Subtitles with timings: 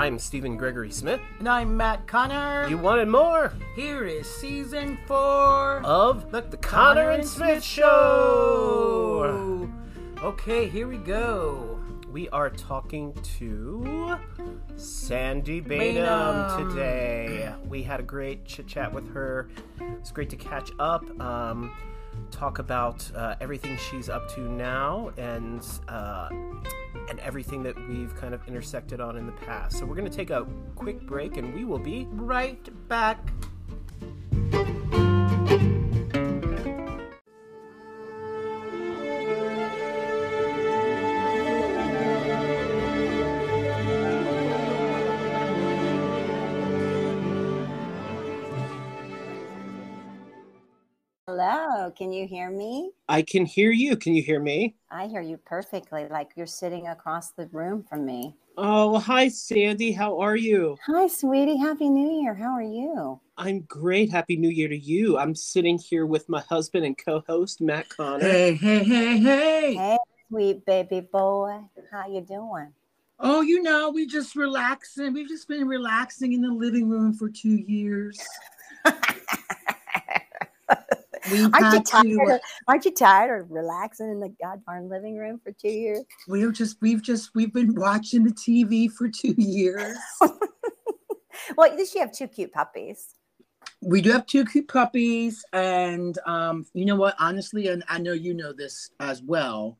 [0.00, 1.20] I'm Stephen Gregory Smith.
[1.40, 2.66] And I'm Matt Connor.
[2.68, 7.86] You wanted more Here is season four of the, the Connor and Smith Show.
[10.22, 11.78] Okay, here we go.
[12.10, 14.16] We are talking to
[14.76, 15.60] Sandy.
[15.60, 17.52] Bainum today.
[17.68, 19.50] We had a great chit chat with her.
[19.98, 21.76] It's great to catch up, um,
[22.30, 26.28] talk about uh, everything she's up to now, and uh,
[27.08, 29.78] and everything that we've kind of intersected on in the past.
[29.78, 33.18] So we're going to take a quick break, and we will be Right back.
[52.00, 52.92] Can you hear me?
[53.10, 53.94] I can hear you.
[53.94, 54.74] Can you hear me?
[54.90, 58.34] I hear you perfectly, like you're sitting across the room from me.
[58.56, 59.92] Oh, hi, Sandy.
[59.92, 60.78] How are you?
[60.86, 61.58] Hi, sweetie.
[61.58, 62.32] Happy New Year.
[62.32, 63.20] How are you?
[63.36, 64.10] I'm great.
[64.10, 65.18] Happy New Year to you.
[65.18, 68.24] I'm sitting here with my husband and co-host Matt Connor.
[68.24, 69.74] Hey, hey, hey, hey.
[69.74, 69.98] Hey,
[70.30, 71.60] sweet baby boy.
[71.92, 72.72] How you doing?
[73.18, 75.12] Oh, you know, we just relaxing.
[75.12, 78.18] We've just been relaxing in the living room for two years.
[81.30, 82.04] We've Aren't you tired?
[82.28, 82.34] to.
[82.34, 86.02] Of, aren't you tired of relaxing in the goddamn living room for two years?
[86.28, 86.76] We're just.
[86.80, 87.30] We've just.
[87.34, 89.96] We've been watching the TV for two years.
[91.56, 93.14] Well, at least you have two cute puppies.
[93.80, 97.14] we do have two cute puppies, and um, you know what?
[97.18, 99.78] Honestly, and I know you know this as well,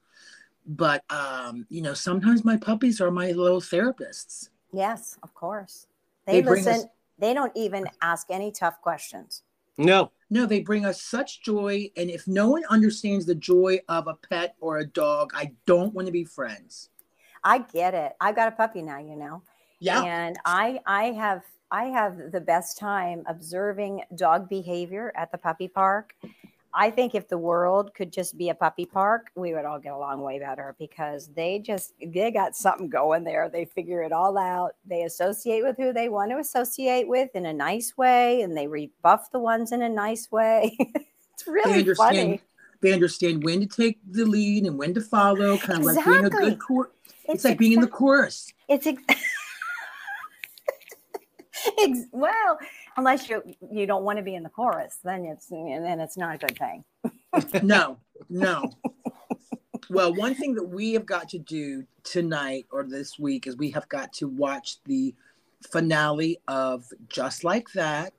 [0.66, 4.48] but um, you know, sometimes my puppies are my little therapists.
[4.72, 5.86] Yes, of course.
[6.27, 6.91] They They, bring us- listen.
[7.18, 9.42] They don't even ask any tough questions.
[9.77, 14.06] No, No, they bring us such joy, and if no one understands the joy of
[14.06, 16.89] a pet or a dog, I don't want to be friends.
[17.42, 18.12] I get it.
[18.20, 19.42] I've got a puppy now, you know.
[19.81, 25.39] Yeah, and i i have i have the best time observing dog behavior at the
[25.39, 26.14] puppy park
[26.75, 29.92] i think if the world could just be a puppy park we would all get
[29.92, 34.36] along way better because they just they got something going there they figure it all
[34.39, 38.57] out they associate with who they want to associate with in a nice way and
[38.57, 40.77] they rebuff the ones in a nice way
[41.35, 42.17] it's really understand.
[42.17, 42.41] funny
[42.83, 45.58] They understand when to take the lead and when to follow.
[45.58, 46.51] Kind of like being a Exactly.
[46.51, 46.91] good chor-
[47.29, 48.52] It's, like being in the chorus.
[48.69, 49.02] It's Ex-
[52.13, 52.58] well,
[53.00, 56.16] unless you you don't want to be in the chorus, then it's and then it's
[56.16, 56.84] not a good thing.
[57.62, 57.96] no,
[58.30, 58.70] no.
[59.88, 63.70] Well, one thing that we have got to do tonight or this week is we
[63.70, 65.14] have got to watch the
[65.72, 68.14] finale of Just Like That,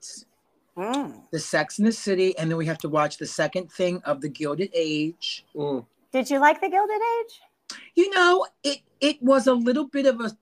[0.76, 1.20] Mm.
[1.30, 4.22] the Sex in the City, and then we have to watch the second thing of
[4.22, 5.44] the Gilded Age.
[5.54, 5.84] Mm.
[6.12, 7.40] Did you like the Gilded Age?
[7.94, 10.34] You know, it it was a little bit of a,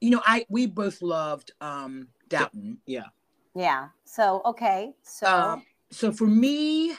[0.00, 2.78] you know, I we both loved um Downton.
[2.86, 3.08] Yeah.
[4.04, 4.94] So okay.
[5.02, 6.92] So Um, so for me,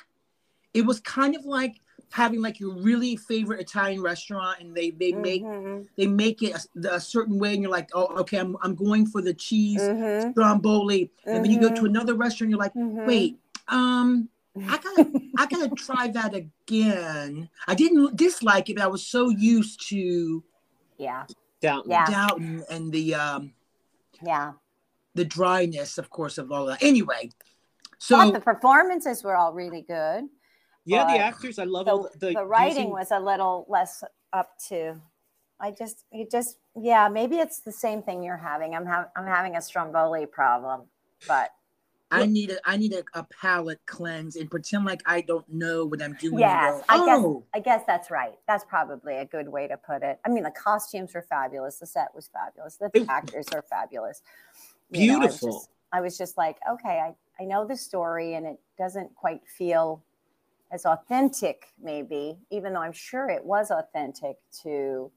[0.73, 1.75] it was kind of like
[2.11, 6.55] having like your really favorite Italian restaurant, and they they make Mhm, they make it
[6.83, 9.81] a, a certain way, and you're like, oh, okay, I'm I'm going for the cheese
[9.81, 11.89] mhm, stromboli, and then you go to Mhm.
[11.89, 13.05] another restaurant, you're like, mhm.
[13.05, 14.29] wait, um,
[14.69, 17.49] I gotta I gotta try that again.
[17.67, 20.43] I didn't dislike it, but I was so used to
[20.97, 21.25] Yeah.
[21.61, 21.91] Downton.
[21.91, 22.05] Yeah.
[22.05, 23.53] Downton and the um
[24.21, 24.53] Yeah.
[25.17, 26.81] The dryness, of course, of all that.
[26.81, 30.25] Anyway, but so the performances were all really good.
[30.85, 31.59] Yeah, the actors.
[31.59, 34.95] I love The, all the, the, writing using- was a little less up to.
[35.59, 38.75] I just, it just, yeah, maybe it's the same thing you're having.
[38.75, 40.83] I'm having, I'm having a Stromboli problem,
[41.27, 41.49] but
[42.09, 45.83] I need a I need a, a palate cleanse and pretend like I don't know
[45.85, 46.35] what I'm doing.
[46.35, 48.35] and Yes, go, I guess oh, I guess that's right.
[48.47, 50.17] That's probably a good way to put it.
[50.25, 51.79] I mean, the costumes were fabulous.
[51.79, 52.77] The set was fabulous.
[52.77, 54.21] The It- actors are fabulous.
[54.91, 55.59] You know, I was Beautiful.
[55.59, 59.41] just- I was just like, okay, I, I know the story and it doesn't quite
[59.47, 60.03] feel
[60.69, 65.09] as authentic, maybe, even though I'm sure it was authentic to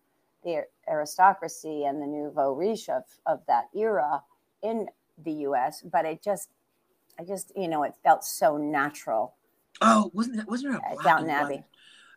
[0.45, 4.23] the aristocracy and the nouveau riche of, of that era
[4.63, 4.87] in
[5.25, 5.83] the US.
[5.83, 6.51] But it just,
[7.19, 9.35] I just, you know, it felt so natural.
[9.83, 11.65] oh, wasn't that wasn't there a black Downton Abbey.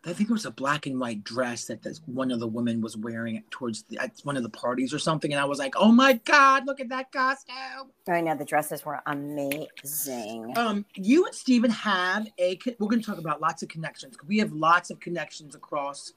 [0.06, 2.82] I think it was a black and white dress that this, one of the women
[2.82, 5.74] was wearing towards the, at one of the parties or something, and I was like,
[5.76, 10.52] "Oh my god, look at that costume!" I know the dresses were amazing.
[10.56, 12.58] Um, you and Steven have a.
[12.78, 14.16] We're going to talk about lots of connections.
[14.26, 16.12] We have lots of connections across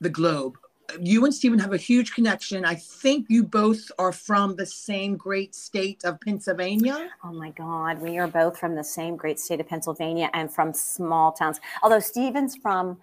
[0.00, 0.56] the globe.
[1.00, 2.64] You and Stephen have a huge connection.
[2.64, 7.10] I think you both are from the same great state of Pennsylvania.
[7.24, 10.72] Oh my God, we are both from the same great state of Pennsylvania and from
[10.72, 11.60] small towns.
[11.82, 12.98] Although Steven's from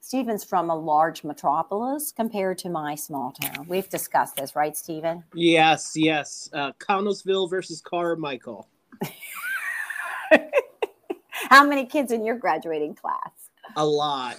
[0.00, 3.66] Stephen's from a large metropolis compared to my small town.
[3.66, 5.24] We've discussed this, right, Stephen?
[5.34, 6.48] Yes, yes.
[6.52, 8.68] Uh, Connellsville versus Carmichael.
[11.50, 13.50] How many kids in your graduating class?
[13.74, 14.36] A lot.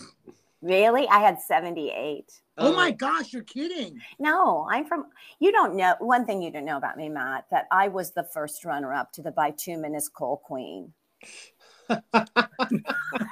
[0.61, 1.05] Really?
[1.09, 2.41] I had 78.
[2.57, 3.99] Oh my gosh, you're kidding.
[4.19, 5.05] No, I'm from,
[5.39, 8.23] you don't know, one thing you don't know about me, Matt, that I was the
[8.23, 10.93] first runner up to the bituminous coal queen.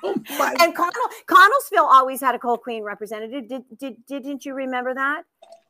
[0.04, 3.50] Oh my And Connell, Connellsville always had a coal queen representative.
[3.50, 5.24] Did, did, didn't you remember that?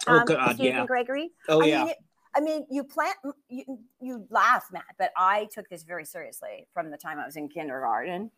[0.08, 0.86] Oh, um, God, Stephen yeah.
[0.86, 1.32] Gregory?
[1.50, 1.80] Oh, I yeah.
[1.80, 1.98] Mean, it,
[2.36, 3.16] I mean, you plant,
[3.50, 7.38] you, you laugh, Matt, but I took this very seriously from the time I was
[7.38, 8.30] in kindergarten.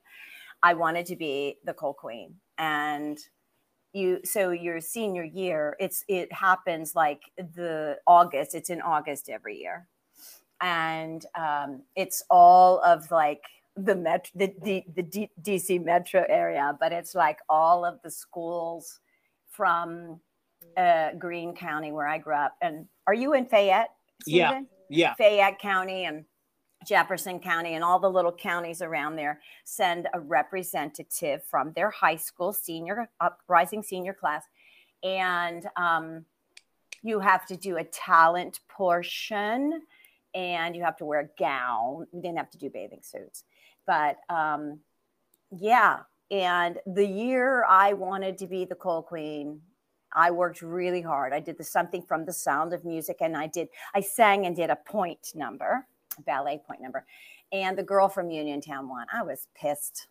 [0.63, 2.35] I wanted to be the coal queen.
[2.57, 3.17] And
[3.97, 9.59] you, so your senior year, it's, it happens like the August, it's in August every
[9.59, 9.87] year.
[10.61, 13.43] And um, it's all of like
[13.75, 18.09] the met the, the, the D- DC metro area, but it's like all of the
[18.09, 18.99] schools
[19.51, 20.19] from
[20.75, 22.55] uh, Greene County, where I grew up.
[22.61, 23.91] And are you in Fayette?
[24.25, 24.61] Yeah.
[24.89, 25.13] Yeah.
[25.15, 26.25] Fayette County and
[26.85, 32.15] Jefferson County and all the little counties around there send a representative from their high
[32.15, 34.43] school senior uprising senior class,
[35.03, 36.25] and um,
[37.03, 39.81] you have to do a talent portion,
[40.33, 42.07] and you have to wear a gown.
[42.11, 43.43] We didn't have to do bathing suits,
[43.85, 44.79] but um,
[45.51, 45.99] yeah.
[46.29, 49.61] And the year I wanted to be the coal queen,
[50.13, 51.33] I worked really hard.
[51.33, 54.55] I did the something from the sound of music and I did I sang and
[54.55, 55.87] did a point number,
[56.25, 57.05] ballet point number.
[57.51, 59.07] And the girl from Uniontown won.
[59.13, 60.07] I was pissed.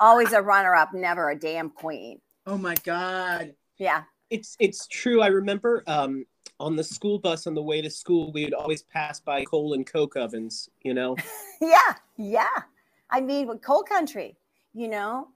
[0.00, 2.20] Always a runner up, never a damn queen.
[2.46, 3.54] Oh my God.
[3.78, 4.02] Yeah.
[4.30, 5.20] It's it's true.
[5.20, 6.24] I remember um,
[6.58, 9.74] on the school bus on the way to school, we would always pass by coal
[9.74, 10.68] and coke ovens.
[10.82, 11.16] You know.
[11.60, 11.94] Yeah.
[12.16, 12.62] Yeah.
[13.08, 14.36] I mean, with coal country,
[14.74, 15.28] you know?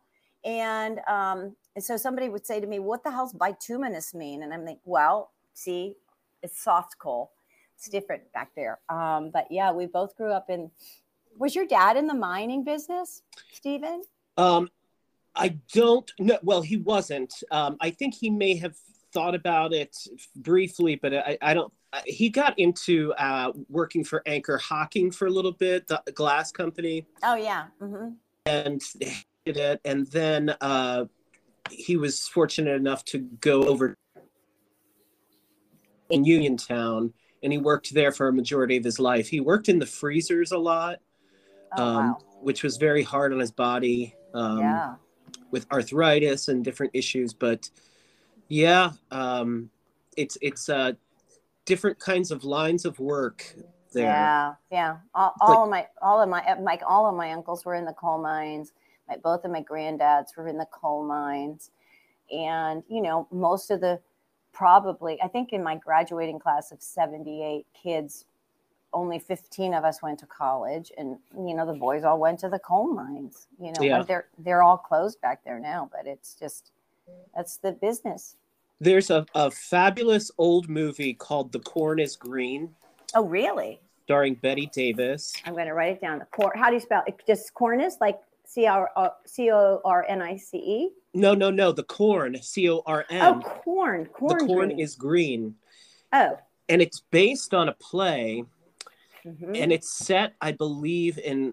[0.45, 4.43] And um, and so somebody would say to me, What the hell's bituminous mean?
[4.43, 5.97] And I'm like, Well, see,
[6.43, 7.33] it's soft coal.
[7.77, 8.79] It's different back there.
[8.89, 10.71] Um, but yeah, we both grew up in
[11.39, 14.03] was your dad in the mining business, Stephen?
[14.39, 14.71] Um,
[15.35, 16.39] I don't know.
[16.43, 17.35] Well, he wasn't.
[17.51, 18.75] Um, I think he may have
[19.13, 19.95] thought about it
[20.37, 21.71] briefly, but I, I don't.
[21.93, 26.51] uh, He got into uh, working for Anchor Hocking for a little bit, the glass
[26.53, 27.67] company, Oh yeah.
[27.79, 28.09] hmm
[28.47, 28.81] and
[29.45, 29.81] did it.
[29.85, 31.05] And then uh,
[31.71, 33.97] he was fortunate enough to go over
[36.09, 37.13] in Uniontown,
[37.47, 39.29] and he worked there for a majority of his life.
[39.29, 40.99] He worked in the freezers a lot,
[41.79, 42.19] Oh um, wow.
[42.41, 44.17] which was very hard on his body.
[44.35, 44.95] Um, yeah.
[45.53, 47.71] with arthritis and different issues but
[48.49, 49.71] yeah um
[50.17, 50.93] it's it's uh
[51.65, 53.55] different kinds of lines of work
[53.93, 54.97] there Yeah, yeah.
[55.15, 57.95] All, all of my, all of my, like all of my uncles were in the
[57.95, 58.73] coal mines.
[59.09, 61.71] My both of my granddads were in the coal mines,
[62.31, 64.01] and you know, most of the,
[64.57, 68.25] probably, I think in my graduating class of seventy-eight kids,
[68.93, 72.49] only fifteen of us went to college, and you know, the boys all went to
[72.49, 73.49] the coal mines.
[73.61, 74.03] You know, Yeah.
[74.03, 76.71] they're they're all closed back there now, but it's just,
[77.35, 78.37] that's the business.
[78.81, 82.75] there's a, a fabulous old movie called the corn is green
[83.15, 83.81] Oh, really?
[84.05, 86.19] starring Bette Davis I'm going to write it down.
[86.21, 87.15] The cor- How do you spell it?
[87.27, 88.91] Just corn is like C R
[89.27, 90.91] C O R N I C E.
[91.15, 94.07] no no no the corn c-o-r-n Oh, corn.
[94.07, 94.39] Corn.
[94.39, 94.69] the Corn.
[94.69, 94.81] green.
[94.81, 95.55] is green
[96.13, 96.39] Oh.
[96.69, 98.45] and it's based on a play
[99.25, 99.57] mhm.
[99.61, 101.53] and it's set i believe in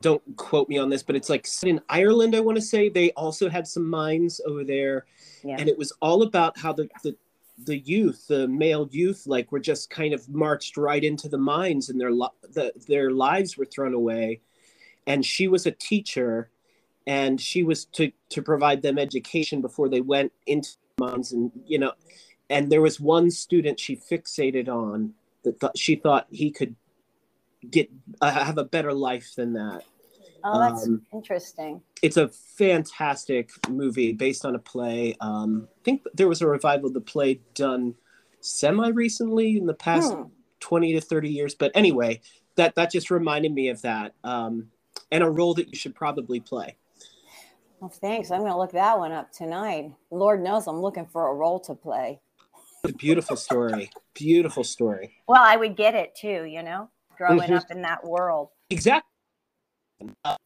[0.00, 2.88] don't quote me on this but it's like set in ireland i want to say
[2.88, 5.06] they also had some mines over there
[5.42, 5.56] Yeah.
[5.58, 7.16] and it was all about how the, the
[7.64, 11.88] the youth the male youth like were just kind of marched right into the mines
[11.88, 14.40] and their li- the, their lives were thrown away
[15.08, 16.50] and she was a teacher
[17.06, 21.78] and she was to to provide them education before they went into mines and you
[21.78, 21.92] know
[22.50, 26.76] and there was one student she fixated on that th- she thought he could
[27.68, 29.82] get uh, have a better life than that
[30.44, 31.80] oh, that's um, interesting.
[32.02, 35.16] it's a fantastic movie based on a play.
[35.20, 37.96] Um, I think there was a revival of the play done
[38.40, 40.22] semi recently in the past Hmm.
[40.60, 41.54] 20 to 30 years.
[41.54, 42.20] But anyway,
[42.56, 44.68] that, that just reminded me of that um,
[45.10, 46.76] and a role that you should probably play.
[47.80, 48.30] Well, thanks.
[48.30, 49.92] I'm going to look that one up tonight.
[50.10, 52.20] Lord knows I'm looking for a role to play.
[52.84, 53.90] A beautiful story.
[54.14, 55.14] beautiful story.
[55.28, 57.56] Well, I would get it too, you know, growing Mhm.
[57.56, 58.50] up in that world.
[58.70, 59.08] Exactly.
[60.24, 60.36] Um,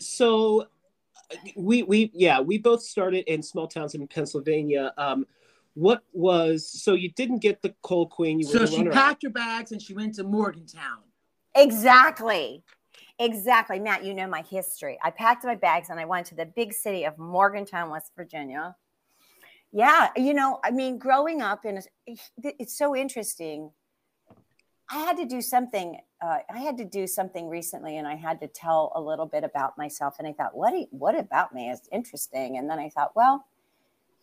[0.00, 4.92] so uh, we we yeah we both started in small towns in Pennsylvania.
[4.98, 5.26] Um,
[5.74, 8.40] what was so you didn't get the coal queen?
[8.40, 11.02] You were So the she packed her bags and she went to Morgantown.
[11.54, 12.64] Exactly.
[13.18, 14.04] Exactly, Matt.
[14.04, 14.98] You know my history.
[15.02, 18.74] I packed my bags and I went to the big city of Morgantown, West Virginia.
[19.72, 21.82] Yeah, you know, I mean, growing up in, a,
[22.36, 23.70] it's so interesting.
[24.90, 25.98] I had to do something.
[26.20, 29.42] Uh, I had to do something recently, and I had to tell a little bit
[29.42, 30.16] about myself.
[30.18, 30.74] And I thought, what?
[30.90, 32.58] What about me is interesting?
[32.58, 33.46] And then I thought, well,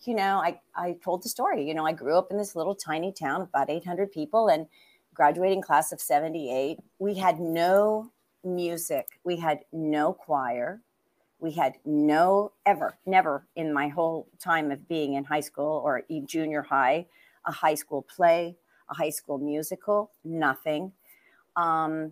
[0.06, 1.68] you know, I I told the story.
[1.68, 4.68] You know, I grew up in this little tiny town, about 800 people, and
[5.14, 6.78] graduating class of 78.
[7.00, 8.12] We had no
[8.44, 9.20] music.
[9.24, 10.82] We had no choir.
[11.40, 16.04] We had no, ever, never in my whole time of being in high school or
[16.26, 17.08] junior high,
[17.46, 18.56] a high school play,
[18.90, 20.92] a high school musical, nothing.
[21.56, 22.12] Um,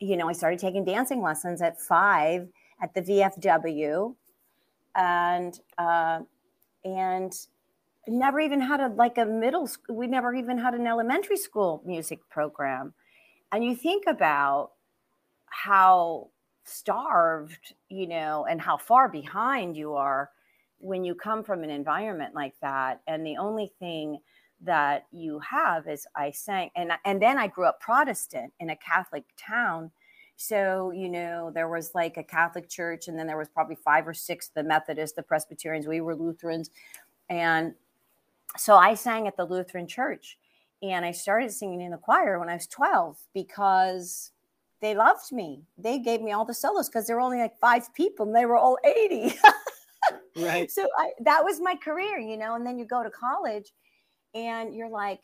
[0.00, 2.48] you know, I started taking dancing lessons at five
[2.82, 4.14] at the VFW,
[4.94, 6.20] and uh,
[6.84, 7.32] and
[8.06, 9.96] never even had a like a middle school.
[9.96, 12.94] We never even had an elementary school music program.
[13.52, 14.72] And you think about
[15.54, 16.28] how
[16.64, 20.30] starved, you know, and how far behind you are
[20.78, 23.00] when you come from an environment like that.
[23.06, 24.18] And the only thing
[24.60, 28.76] that you have is I sang, and and then I grew up Protestant in a
[28.76, 29.90] Catholic town.
[30.36, 34.08] So, you know, there was like a Catholic church, and then there was probably five
[34.08, 36.70] or six the Methodists, the Presbyterians, we were Lutherans.
[37.28, 37.74] And
[38.56, 40.38] so I sang at the Lutheran church.
[40.82, 44.32] And I started singing in the choir when I was 12 because
[44.84, 45.62] they loved me.
[45.78, 48.44] They gave me all the solos because there were only like five people and they
[48.44, 49.34] were all 80.
[50.36, 50.70] right.
[50.70, 52.54] So I, that was my career, you know.
[52.54, 53.72] And then you go to college
[54.34, 55.20] and you're like,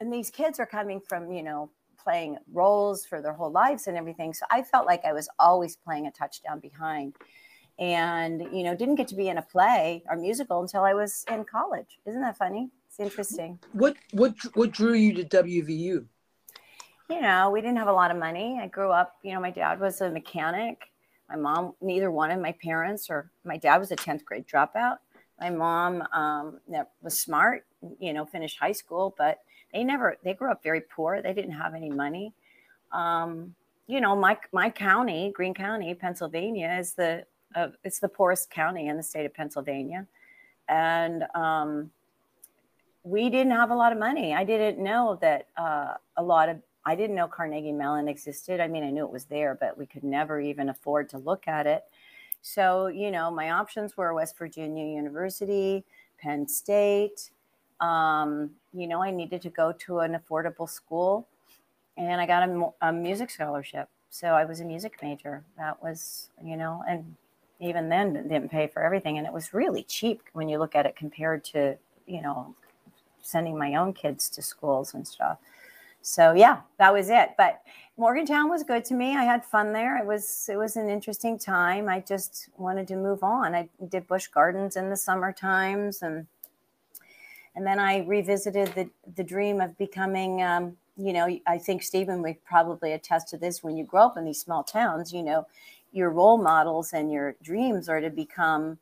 [0.00, 1.70] and these kids are coming from, you know,
[2.02, 4.32] playing roles for their whole lives and everything.
[4.32, 7.14] So I felt like I was always playing a touchdown behind.
[7.78, 11.26] And, you know, didn't get to be in a play or musical until I was
[11.30, 11.98] in college.
[12.06, 12.70] Isn't that funny?
[12.88, 13.58] It's interesting.
[13.72, 16.06] What what what drew you to WVU?
[17.10, 18.58] You know, we didn't have a lot of money.
[18.60, 20.90] I grew up, you know, my dad was a mechanic.
[21.28, 24.98] My mom, neither one of my parents, or my dad was a 10th grade dropout.
[25.40, 26.60] My mom um,
[27.02, 27.66] was smart,
[27.98, 29.40] you know, finished high school, but
[29.72, 31.20] they never, they grew up very poor.
[31.20, 32.32] They didn't have any money.
[32.92, 33.54] Um,
[33.86, 38.88] you know, my, my county, Greene County, Pennsylvania, is the, uh, it's the poorest county
[38.88, 40.06] in the state of Pennsylvania.
[40.68, 41.90] And, um,
[43.02, 44.34] we didn't have a lot of money.
[44.34, 46.56] I didn't know that uh, a lot of
[46.86, 48.60] I didn't know Carnegie Mellon existed.
[48.60, 51.48] I mean, I knew it was there, but we could never even afford to look
[51.48, 51.84] at it.
[52.42, 55.82] So, you know, my options were West Virginia University,
[56.18, 57.30] Penn State.
[57.80, 61.26] Um, you know, I needed to go to an affordable school
[61.96, 63.88] and I got a, a music scholarship.
[64.10, 65.42] So I was a music major.
[65.56, 67.16] That was, you know, and
[67.60, 69.16] even then didn't pay for everything.
[69.16, 71.76] And it was really cheap when you look at it compared to,
[72.06, 72.54] you know,
[73.22, 75.38] sending my own kids to schools and stuff
[76.04, 77.30] so yeah, that was it.
[77.38, 77.62] But
[77.96, 79.16] Morgantown was good to me.
[79.16, 79.96] I had fun there.
[79.96, 81.88] It was it was an interesting time.
[81.88, 83.54] I just wanted to move on.
[83.54, 86.26] I did Busch Gardens in the summer times, and
[87.56, 90.42] and then I revisited the the dream of becoming.
[90.42, 93.62] Um, you know, I think Stephen would probably attest to this.
[93.64, 95.46] When you grow up in these small towns, you know,
[95.90, 98.78] your role models and your dreams are to become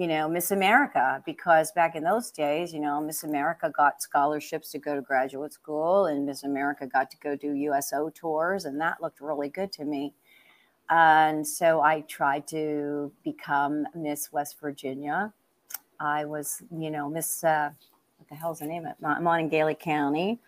[0.00, 4.70] you know, Miss America, because back in those days, you know, Miss America got scholarships
[4.70, 8.80] to go to graduate school and Miss America got to go do USO tours, and
[8.80, 10.14] that looked really good to me.
[10.88, 15.34] And so I tried to become Miss West Virginia.
[16.00, 17.68] I was, you know, Miss, uh,
[18.16, 19.02] what the hell's the name of it?
[19.02, 20.40] Monongalia County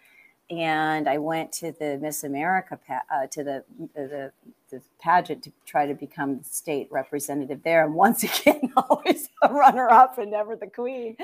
[0.51, 2.79] and I went to the Miss America
[3.11, 4.33] uh, to the, the,
[4.71, 9.53] the pageant to try to become the state representative there, and once again, always a
[9.53, 11.17] runner-up and never the queen.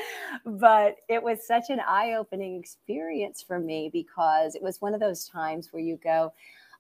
[0.47, 5.29] But it was such an eye-opening experience for me because it was one of those
[5.29, 6.33] times where you go,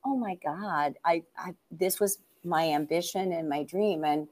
[0.05, 4.27] "Oh my God, I, I this was my ambition and my dream," and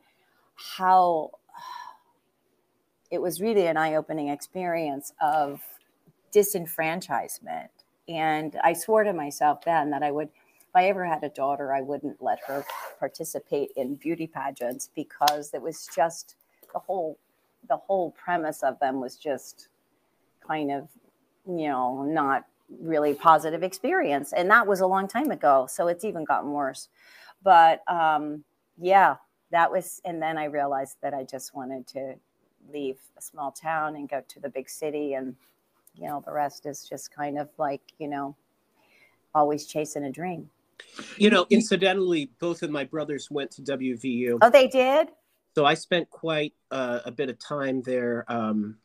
[0.54, 1.32] how
[3.10, 5.60] it was really an eye-opening experience of
[6.32, 7.68] disenfranchisement
[8.08, 11.72] and I swore to myself then that I would, if I ever had a daughter,
[11.74, 12.64] I wouldn't let her
[12.98, 16.36] participate in beauty pageants because it was just
[16.72, 17.18] the whole,
[17.68, 19.68] the whole premise of them was just
[20.46, 20.88] kind of,
[21.46, 22.44] you know, not
[22.80, 24.32] really positive experience.
[24.32, 25.66] And that was a long time ago.
[25.70, 26.88] So it's even gotten worse.
[27.42, 28.44] But um,
[28.78, 29.16] yeah,
[29.50, 32.14] that was, and then I realized that I just wanted to
[32.72, 35.36] leave a small town and go to the big city and
[35.96, 38.36] you know, the rest is just kind of like, you know,
[39.34, 40.50] always chasing a dream.
[41.16, 44.38] You know, incidentally, both of my brothers went to WVU.
[44.42, 45.08] Oh, they did?
[45.54, 48.76] So I spent quite uh, a bit of time there um,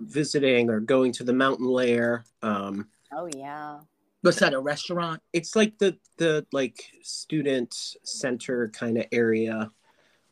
[0.00, 2.24] visiting or going to the Mountainlair.
[2.42, 3.80] Um, oh, yeah.
[4.22, 5.22] Was that a restaurant?
[5.32, 9.70] It's like the the like student center kind of area.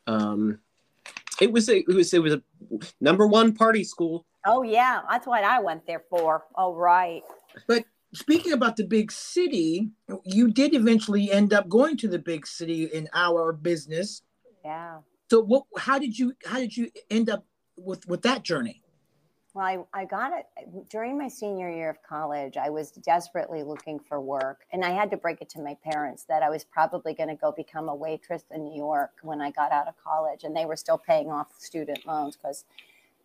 [0.05, 0.59] Um,
[1.41, 2.41] it was a, it was it was a
[3.01, 4.27] number one party school.
[4.49, 6.45] Oh yeah, that's what I went there for.
[6.55, 7.21] Oh right.
[7.67, 9.91] But speaking about the big city,
[10.23, 14.23] you did eventually end up going to the big city in our business.
[14.65, 14.99] Yeah.
[15.29, 17.45] So what how did you how did you end up
[17.77, 18.81] with with that journey?
[19.53, 22.55] Well, I, I got it during my senior year of college.
[22.55, 26.23] I was desperately looking for work, and I had to break it to my parents
[26.29, 29.49] that I was probably going to go become a waitress in New York when I
[29.49, 30.43] got out of college.
[30.43, 32.63] And they were still paying off student loans because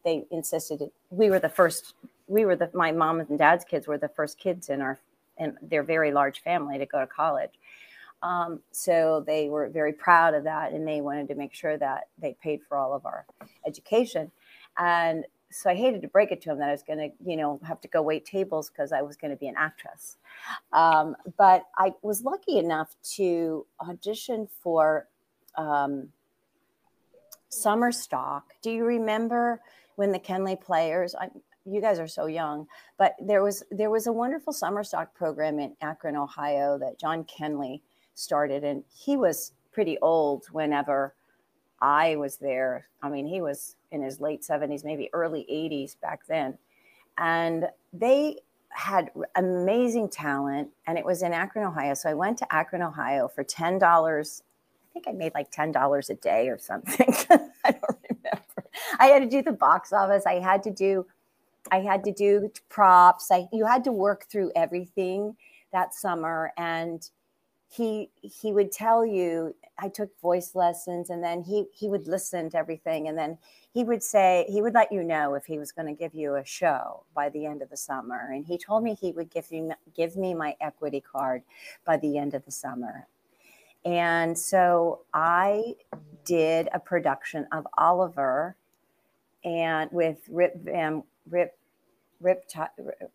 [0.05, 1.95] they insisted it, we were the first.
[2.27, 4.99] We were the my mom and dad's kids were the first kids in our
[5.39, 7.59] in their very large family to go to college.
[8.23, 12.09] Um, so they were very proud of that, and they wanted to make sure that
[12.19, 13.27] they paid for all of our
[13.67, 14.31] education.
[14.79, 17.37] And so I hated to break it to him that I was going to, you
[17.37, 20.17] know, have to go wait tables because I was going to be an actress.
[20.73, 25.07] Um, but I was lucky enough to audition for
[25.57, 26.09] um,
[27.51, 28.55] Summer Stock.
[28.63, 29.61] Do you remember
[29.97, 31.15] when the Kenley Players?
[31.15, 31.29] I,
[31.65, 32.67] you guys are so young,
[32.99, 37.25] but there was there was a wonderful summer stock program in Akron, Ohio that John
[37.25, 37.81] Kenley
[38.15, 41.15] started, and he was pretty old whenever
[41.81, 42.89] I was there.
[43.03, 46.57] I mean, he was in his late 70s, maybe early 80s back then.
[47.19, 48.39] And they
[48.71, 51.95] had amazing talent, and it was in Akron, Ohio.
[51.95, 53.83] So I went to Akron, Ohio for $10.
[53.83, 57.15] I think I made like $10 a day or something.
[57.65, 57.94] I don't.
[58.99, 60.25] I had to do the box office.
[60.27, 61.07] I had to do
[61.71, 63.31] I had to do props.
[63.31, 65.37] I you had to work through everything
[65.73, 67.09] that summer and
[67.69, 72.51] he he would tell you I took voice lessons and then he he would listen
[72.51, 73.39] to everything and then
[73.73, 76.37] he would say he would let you know if he was going to give you
[76.37, 79.51] a show by the end of the summer and he told me he would give
[79.51, 81.43] you give me my equity card
[81.85, 83.09] by the end of the summer
[83.85, 85.75] and so I
[86.25, 88.57] did a production of Oliver
[89.45, 91.57] and with Rip um, Rip
[92.21, 92.51] Rip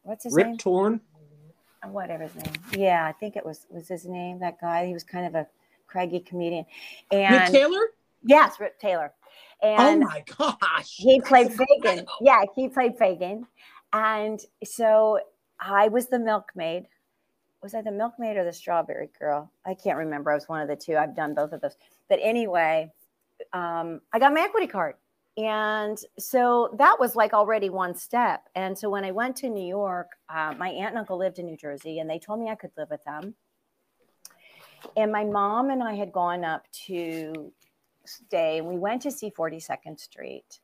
[0.03, 0.53] what's his Rip name?
[0.53, 1.01] Rip Torn
[1.87, 2.53] whatever his name.
[2.77, 4.39] Yeah, I think it was was his name.
[4.39, 4.85] That guy.
[4.85, 5.47] He was kind of a
[5.87, 6.65] craggy comedian.
[7.11, 7.81] And Nick Taylor.
[8.23, 9.13] Yes, Rip Taylor.
[9.61, 10.95] Oh And oh my gosh.
[10.95, 12.05] he played Fagin.
[12.21, 13.45] Yeah, he played Fagin.
[13.93, 15.19] And so
[15.59, 16.85] I was the milkmaid.
[17.61, 19.51] Was I the milkmaid or the strawberry girl?
[19.65, 20.31] I can't remember.
[20.31, 20.95] I was one of the two.
[20.95, 21.75] I've done both of those.
[22.07, 22.91] But anyway,
[23.51, 24.95] um, I got my equity card.
[25.37, 28.49] And so that was like already one step.
[28.55, 31.45] And so when I went to New York, uh, my aunt and uncle lived in
[31.45, 33.35] New Jersey and they told me I could live with them.
[34.97, 37.51] And my mom and I had gone up to
[38.05, 40.59] stay and we went to see 42nd Street.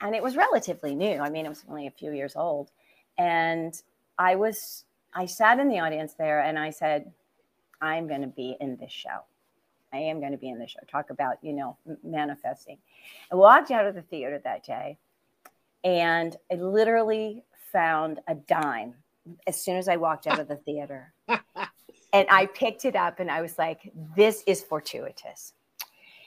[0.00, 1.18] And it was relatively new.
[1.18, 2.70] I mean, it was only a few years old.
[3.18, 3.80] And
[4.18, 7.12] I was, I sat in the audience there and I said,
[7.80, 9.24] I'm going to be in this show.
[9.92, 10.80] I am going to be in the show.
[10.90, 12.78] Talk about, you know, manifesting.
[13.30, 14.98] I walked out of the theater that day
[15.82, 18.94] and I literally found a dime
[19.46, 21.12] as soon as I walked out of the theater.
[21.28, 25.54] and I picked it up and I was like, this is fortuitous.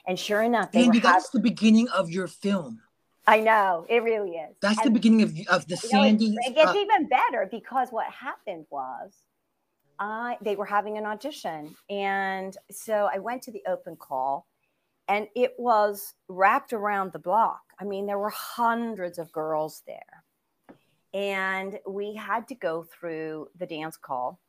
[0.06, 2.80] And sure enough, they Andy, were hav- that's the beginning of your film.
[3.26, 4.54] I know it really is.
[4.60, 6.36] That's the beginning of of the you know, it- Sandy.
[6.40, 9.14] It gets uh, even better because what happened was
[9.98, 11.76] I they were having an audition.
[11.88, 14.46] And so I went to the open call
[15.08, 17.60] and it was wrapped around the block.
[17.78, 20.24] I mean, there were hundreds of girls there.
[21.12, 24.40] And we had to go through the dance call.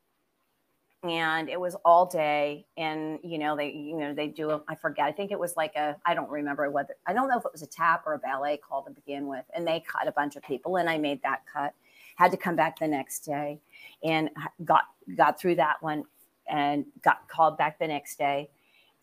[1.04, 2.66] And it was all day.
[2.76, 5.76] And, you know, they, you know, they do, I forget, I think it was like
[5.76, 8.18] a, I don't remember whether, I don't know if it was a tap or a
[8.18, 9.44] ballet call to begin with.
[9.54, 11.74] And they cut a bunch of people and I made that cut.
[12.16, 13.60] Had to come back the next day
[14.04, 14.28] and
[14.64, 14.84] got,
[15.16, 16.04] got through that one
[16.48, 18.50] and got called back the next day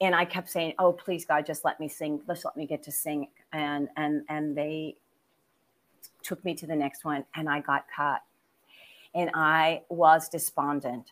[0.04, 2.21] and I kept saying, "Oh, please, God, just let me sing.
[2.28, 4.97] Just let me get to sing." And and and they
[6.23, 8.21] took me to the next one, and I got cut,
[9.15, 11.12] and I was despondent.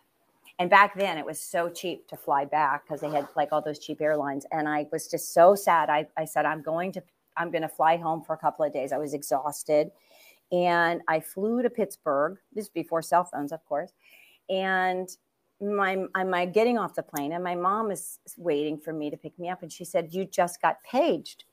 [0.59, 3.61] And back then, it was so cheap to fly back because they had like all
[3.61, 5.89] those cheap airlines, and I was just so sad.
[5.89, 7.03] I I said, "I'm going to
[7.37, 9.91] I'm going to fly home for a couple of days." I was exhausted,
[10.51, 12.37] and I flew to Pittsburgh.
[12.53, 13.93] This is before cell phones, of course,
[14.49, 15.09] and
[15.61, 17.33] my I'm getting off the plane?
[17.33, 19.61] And my mom is waiting for me to pick me up.
[19.61, 21.45] And she said you just got paged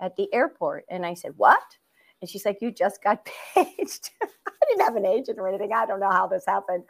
[0.00, 0.84] at the airport.
[0.90, 1.62] And I said what?
[2.20, 4.10] And she's like you just got paged.
[4.22, 5.72] I didn't have an agent or anything.
[5.72, 6.84] I don't know how this happened.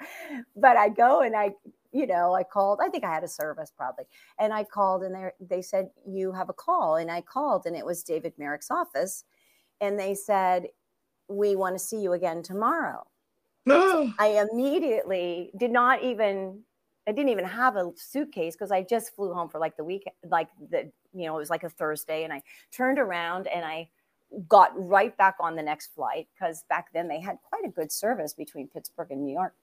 [0.57, 1.53] But I go and I
[1.93, 2.81] you know I called.
[2.83, 4.07] I think I had a service probably.
[4.41, 6.97] And I called and they they said you have a call.
[6.97, 9.25] And I called and it was David Merrick's office.
[9.81, 10.67] And they said
[11.29, 13.05] we want to see you again tomorrow
[13.67, 14.13] No.
[14.19, 16.63] I immediately did not even
[17.07, 20.09] I didn't even have a suitcase because I just flew home for like the week,
[20.29, 22.25] like the, you know, it was like a Thursday.
[22.25, 23.89] And I turned around and I
[24.49, 27.93] got right back on the next flight because back then they had quite a good
[27.93, 29.55] service between Pittsburgh and New York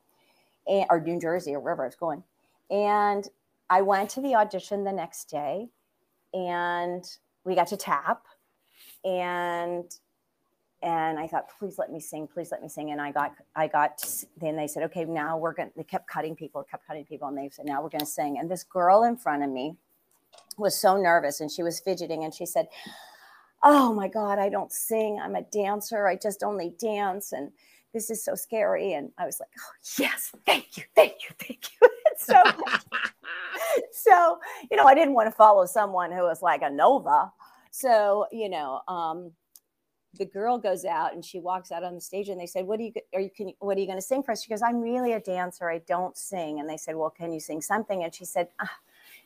[0.68, 2.24] and, or New Jersey or wherever I was going.
[2.70, 3.28] And
[3.70, 5.68] I went to the audition the next day
[6.34, 7.04] and
[7.44, 8.24] we got to tap
[9.04, 9.94] and
[10.84, 12.92] and I thought, please let me sing, please let me sing.
[12.92, 14.04] And I got, I got,
[14.38, 17.30] then they said, okay, now we're going to, they kept cutting people, kept cutting people.
[17.30, 18.38] And they said, now we're going to sing.
[18.38, 19.78] And this girl in front of me
[20.58, 22.68] was so nervous and she was fidgeting and she said,
[23.64, 25.22] oh my God, I don't sing.
[25.24, 26.06] I'm a dancer.
[26.06, 27.32] I just only dance.
[27.32, 27.52] And
[27.94, 28.92] this is so scary.
[28.94, 31.90] And I was like, oh, yes, thank you, thank you, thank you.
[32.18, 32.42] so,
[33.94, 37.32] so, you know, I didn't want to follow someone who was like a Nova.
[37.72, 39.32] So, you know, um,
[40.18, 42.80] the girl goes out and she walks out on the stage and they said what
[42.80, 44.44] are you are you can what are you going to sing for us?
[44.44, 45.70] She goes i'm really a dancer.
[45.70, 46.60] I don't sing.
[46.60, 48.04] And they said well can you sing something?
[48.04, 48.72] And she said ah,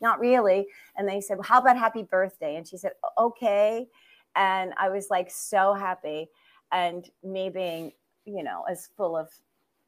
[0.01, 0.67] not really.
[0.95, 2.55] And they said well, how about happy birthday?
[2.55, 3.87] And she said okay.
[4.35, 6.29] And i was like so happy
[6.71, 7.91] and me being
[8.25, 9.29] you know as full of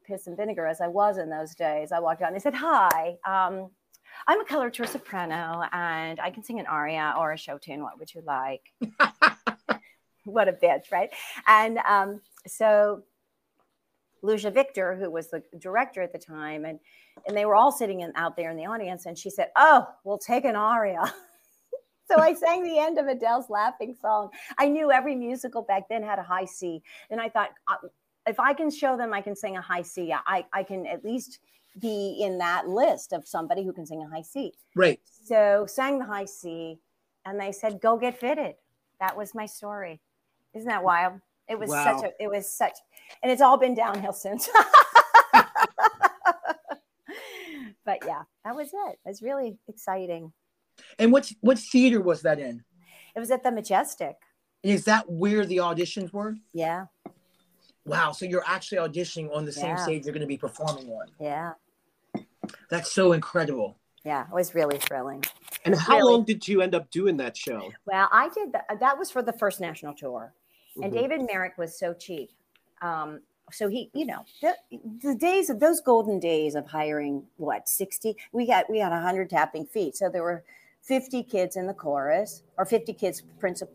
[0.05, 2.53] piss and vinegar as i was in those days i walked out and they said
[2.53, 3.69] hi um,
[4.27, 7.99] i'm a coloratura soprano and i can sing an aria or a show tune what
[7.99, 8.71] would you like
[10.25, 11.09] what a bitch, right?
[11.47, 13.03] And um, so
[14.21, 16.79] Lucia Victor, who was the director at the time, and
[17.27, 19.87] and they were all sitting in, out there in the audience, and she said, "Oh,
[20.03, 21.01] we'll take an aria."
[22.11, 24.29] so I sang the end of Adele's Laughing Song.
[24.57, 27.75] I knew every musical back then had a high C, and I thought, uh,
[28.27, 31.03] if I can show them I can sing a high C, I I can at
[31.03, 31.39] least
[31.79, 34.53] be in that list of somebody who can sing a high C.
[34.75, 34.99] Right.
[35.25, 36.79] So sang the high C,
[37.25, 38.55] and they said, "Go get fitted."
[38.99, 40.01] That was my story.
[40.53, 41.19] Isn't that wild?
[41.47, 41.83] It was wow.
[41.83, 42.77] such a, it was such,
[43.23, 44.49] and it's all been downhill since.
[47.85, 48.99] but yeah, that was it.
[49.05, 50.31] It was really exciting.
[50.97, 52.63] And what what theater was that in?
[53.15, 54.15] It was at the Majestic.
[54.61, 56.35] Is that where the auditions were?
[56.53, 56.85] Yeah.
[57.85, 58.11] Wow.
[58.11, 61.07] So you're actually auditioning on the same stage you're going to be performing on.
[61.19, 61.53] Yeah.
[62.69, 63.77] That's so incredible.
[64.03, 65.23] Yeah, it was really thrilling.
[65.65, 66.11] And how really.
[66.11, 67.71] long did you end up doing that show?
[67.85, 68.65] Well, I did that.
[68.79, 70.33] That was for the first national tour.
[70.75, 70.95] And mm-hmm.
[70.95, 72.31] David Merrick was so cheap.
[72.81, 74.55] Um, so he, you know, the,
[75.01, 79.29] the, days of those golden days of hiring what 60, we got we had 100
[79.29, 79.97] tapping feet.
[79.97, 80.43] So there were
[80.83, 83.73] 50 kids in the chorus or 50 kids principal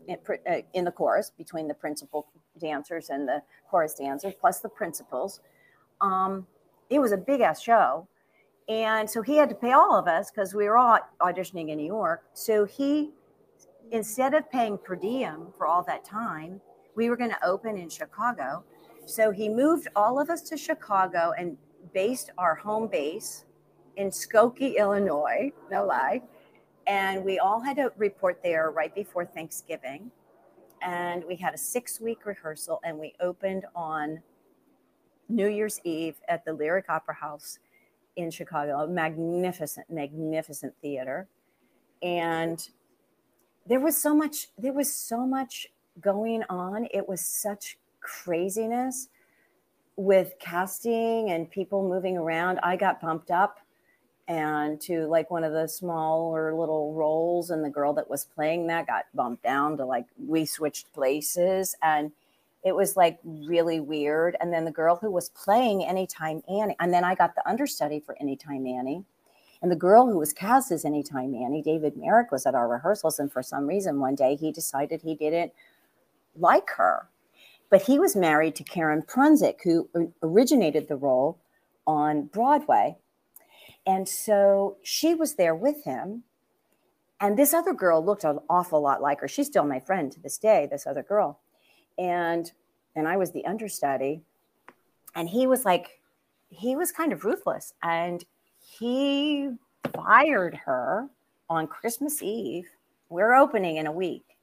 [0.49, 2.27] uh, in the chorus between the principal
[2.59, 5.41] dancers and the chorus dancers plus the principals.
[6.01, 6.47] Um,
[6.89, 8.07] it was a big ass show.
[8.67, 11.77] And so he had to pay all of us because we were all auditioning in
[11.77, 12.23] New York.
[12.33, 13.11] So he,
[13.91, 16.61] instead of paying per diem for all that time,
[16.95, 18.63] we were going to open in Chicago.
[19.05, 21.57] So he moved all of us to Chicago and
[21.93, 23.45] based our home base
[23.97, 26.21] in Skokie, Illinois, no lie.
[26.87, 30.11] And we all had to report there right before Thanksgiving.
[30.81, 34.21] And we had a six week rehearsal and we opened on
[35.29, 37.59] New Year's Eve at the Lyric Opera House
[38.15, 41.27] in Chicago, a magnificent, magnificent theater.
[42.01, 42.67] And
[43.65, 45.67] there was so much, there was so much
[46.01, 46.87] going on.
[46.93, 49.09] It was such craziness
[49.97, 52.59] with casting and people moving around.
[52.63, 53.59] I got bumped up
[54.27, 58.67] and to like one of the smaller little roles and the girl that was playing
[58.67, 62.11] that got bumped down to like we switched places and
[62.63, 66.91] it was like really weird and then the girl who was playing anytime annie and
[66.91, 69.03] then i got the understudy for anytime annie
[69.61, 73.19] and the girl who was cast as anytime annie david merrick was at our rehearsals
[73.19, 75.51] and for some reason one day he decided he didn't
[76.37, 77.09] like her.
[77.69, 79.89] But he was married to Karen Prunczik, who
[80.21, 81.39] originated the role
[81.87, 82.97] on Broadway.
[83.85, 86.23] And so she was there with him.
[87.19, 89.27] And this other girl looked an awful lot like her.
[89.27, 91.39] She's still my friend to this day, this other girl.
[91.97, 92.51] And
[92.95, 94.21] and I was the understudy.
[95.15, 95.99] And he was like,
[96.49, 97.73] he was kind of ruthless.
[97.83, 98.23] And
[98.59, 99.49] he
[99.93, 101.09] fired her
[101.49, 102.67] on Christmas Eve.
[103.09, 104.34] We're opening in a week.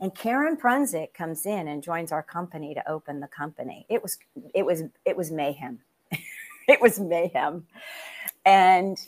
[0.00, 3.86] And Karen Prunczik comes in and joins our company to open the company.
[3.88, 4.18] It was
[4.54, 5.80] it was it was mayhem.
[6.68, 7.66] it was mayhem.
[8.46, 8.98] And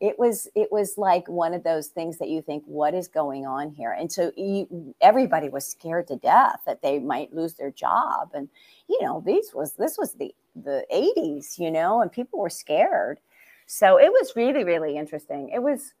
[0.00, 3.46] it was it was like one of those things that you think what is going
[3.46, 7.72] on here and so you, everybody was scared to death that they might lose their
[7.72, 8.48] job and
[8.88, 13.18] you know these was this was the the 80s you know and people were scared
[13.66, 15.94] so it was really really interesting it was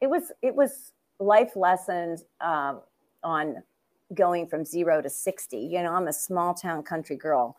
[0.00, 2.80] it was it was life lessons um,
[3.22, 3.62] on
[4.14, 5.56] going from zero to 60.
[5.58, 7.56] You know, I'm a small town country girl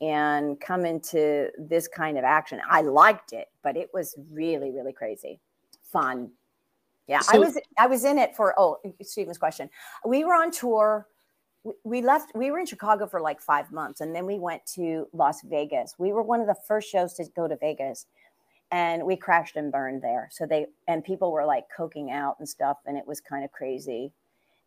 [0.00, 2.60] and come into this kind of action.
[2.68, 5.40] I liked it, but it was really, really crazy,
[5.82, 6.30] fun.
[7.08, 9.70] Yeah, I was I was in it for oh Stephen's question.
[10.04, 11.06] We were on tour.
[11.64, 12.32] We- We left.
[12.34, 15.94] We were in Chicago for like five months, and then we went to Las Vegas.
[15.98, 18.06] We were one of the first shows to go to Vegas,
[18.72, 20.28] and we crashed and burned there.
[20.32, 23.52] So they and people were like coking out and stuff, and it was kind of
[23.52, 24.12] crazy.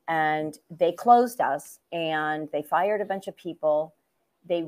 [0.10, 3.94] And they closed us, and they fired a bunch of people.
[4.48, 4.64] They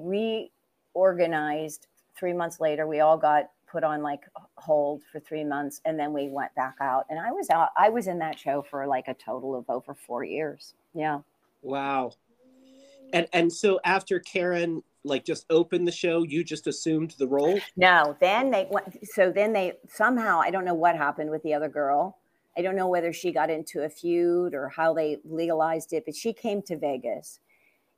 [0.96, 1.88] reorganized.
[2.16, 4.22] Three months later, we all got put on like
[4.58, 7.06] hold for three months, and then we went back out.
[7.10, 7.70] And I was out.
[7.76, 10.76] I was in that show for like a total of over four years.
[10.94, 11.22] Yeah.
[11.64, 12.12] Wow.
[13.14, 17.60] And and so after Karen like just opened the show, you just assumed the role.
[17.76, 19.08] No, then they went.
[19.08, 22.18] So then they somehow, I don't know what happened with the other girl.
[22.58, 26.16] I don't know whether she got into a feud or how they legalized it, but
[26.16, 27.40] she came to Vegas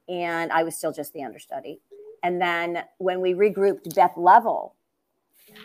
[0.08, 1.80] and I was still just the understudy.
[2.22, 4.76] And then when we regrouped, Beth Leavel,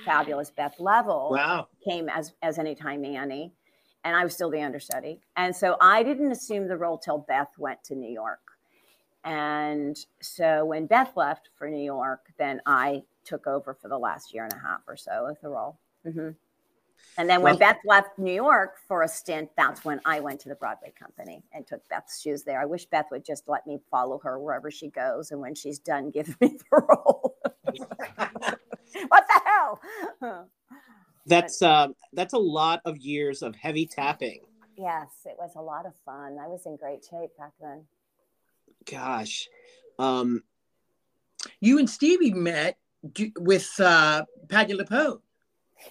[0.05, 1.69] fabulous Beth Leavel, Wow.
[1.85, 3.53] came as as anytime Annie,
[4.05, 5.21] and I was still the understudy.
[5.37, 8.41] And so I didn't assume the role till Beth went to New York.
[9.25, 14.33] And so when Beth left for New York, then I took over for the last
[14.33, 15.79] year and a half or so of the role.
[16.07, 16.37] Mhm.
[17.17, 20.41] And then when Well- Beth left New York for a stint, that's when I went
[20.41, 22.61] to the Broadway company and took Beth's shoes there.
[22.61, 25.31] I wish Beth would just let me follow her wherever she goes.
[25.33, 27.37] And when she's done, give me the role.
[29.09, 29.81] what the hell?
[31.27, 34.41] That's um that's a lot of years of heavy tapping.
[34.79, 36.39] Yes, it was a lot of fun.
[36.43, 37.85] I was in great shape back then.
[38.91, 39.47] Gosh.
[39.99, 40.43] Um
[41.61, 42.79] You and Stevie met
[43.39, 45.21] with uh, Patti LuPone.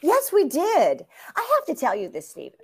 [0.02, 1.06] Yes, we did.
[1.36, 2.60] I have to tell you this, Stephen.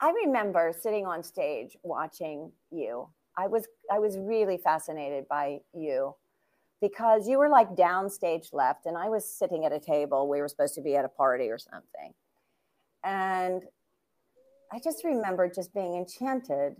[0.00, 3.08] I remember sitting on stage watching you.
[3.38, 6.14] I was I was really fascinated by you
[6.80, 10.28] because you were like downstage left and I was sitting at a table.
[10.28, 12.12] We were supposed to be at a party or something.
[13.04, 13.62] And
[14.72, 16.76] I just remember just being enchanted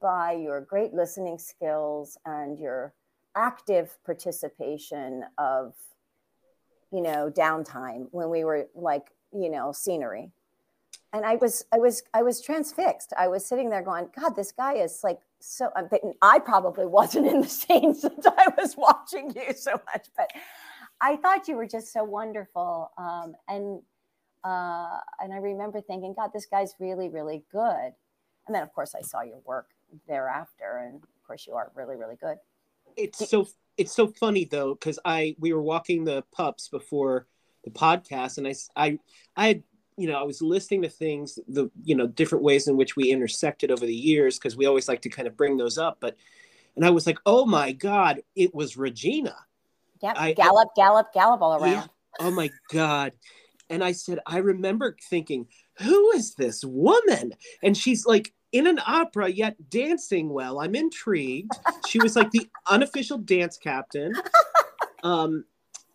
[0.00, 2.94] by your great listening skills and your
[3.36, 5.74] active participation of
[6.92, 10.30] you know downtime when we were like you know scenery.
[11.14, 13.12] And i was i was i was transfixed.
[13.18, 17.26] I was sitting there going god this guy is like so but i probably wasn't
[17.26, 20.30] in the scene since i was watching you so much but
[21.00, 23.82] i thought you were just so wonderful um, and
[24.44, 27.92] uh, and i remember thinking god this guy's really really good.
[28.46, 29.68] And then of course i saw your work
[30.08, 32.38] thereafter and of course you are really really good.
[32.96, 37.26] It's so it's so funny though because I we were walking the pups before
[37.64, 38.98] the podcast and I I
[39.36, 39.62] I had
[39.96, 43.10] you know I was listening to things the you know different ways in which we
[43.10, 46.16] intersected over the years because we always like to kind of bring those up but
[46.76, 49.36] and I was like oh my god it was Regina
[50.02, 50.16] Yep.
[50.18, 51.70] I- gallop, gallop, gallop all around.
[51.72, 51.86] Yeah.
[52.20, 53.12] oh my god
[53.70, 55.46] and I said I remember thinking
[55.78, 57.32] who is this woman
[57.62, 60.60] and she's like in an opera yet dancing well.
[60.60, 61.52] I'm intrigued.
[61.88, 64.12] She was like the unofficial dance captain.
[65.02, 65.44] Um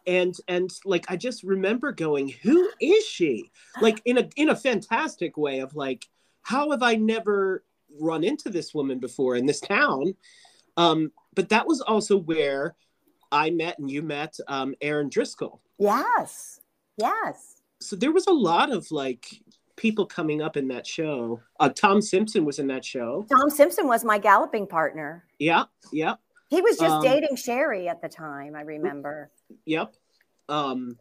[0.05, 3.51] and and like i just remember going who is she?
[3.81, 6.07] Like in a in a fantastic way of like
[6.41, 7.63] how have i never
[7.99, 10.15] run into this woman before in this town?
[10.77, 12.75] Um but that was also where
[13.31, 15.61] i met and you met um aaron driscoll.
[15.77, 16.61] Yes.
[16.97, 17.61] Yes.
[17.79, 19.27] so there was a lot of like
[19.77, 21.39] people coming up in that show.
[21.59, 23.25] Uh, Tom Simpson was in that show.
[23.29, 25.23] Tom Simpson was my galloping partner.
[25.39, 26.15] Yeah, yeah,
[26.49, 29.29] He was just Um, dating Sherry at the time, I remember.
[29.65, 29.93] yep.
[30.49, 30.97] Um,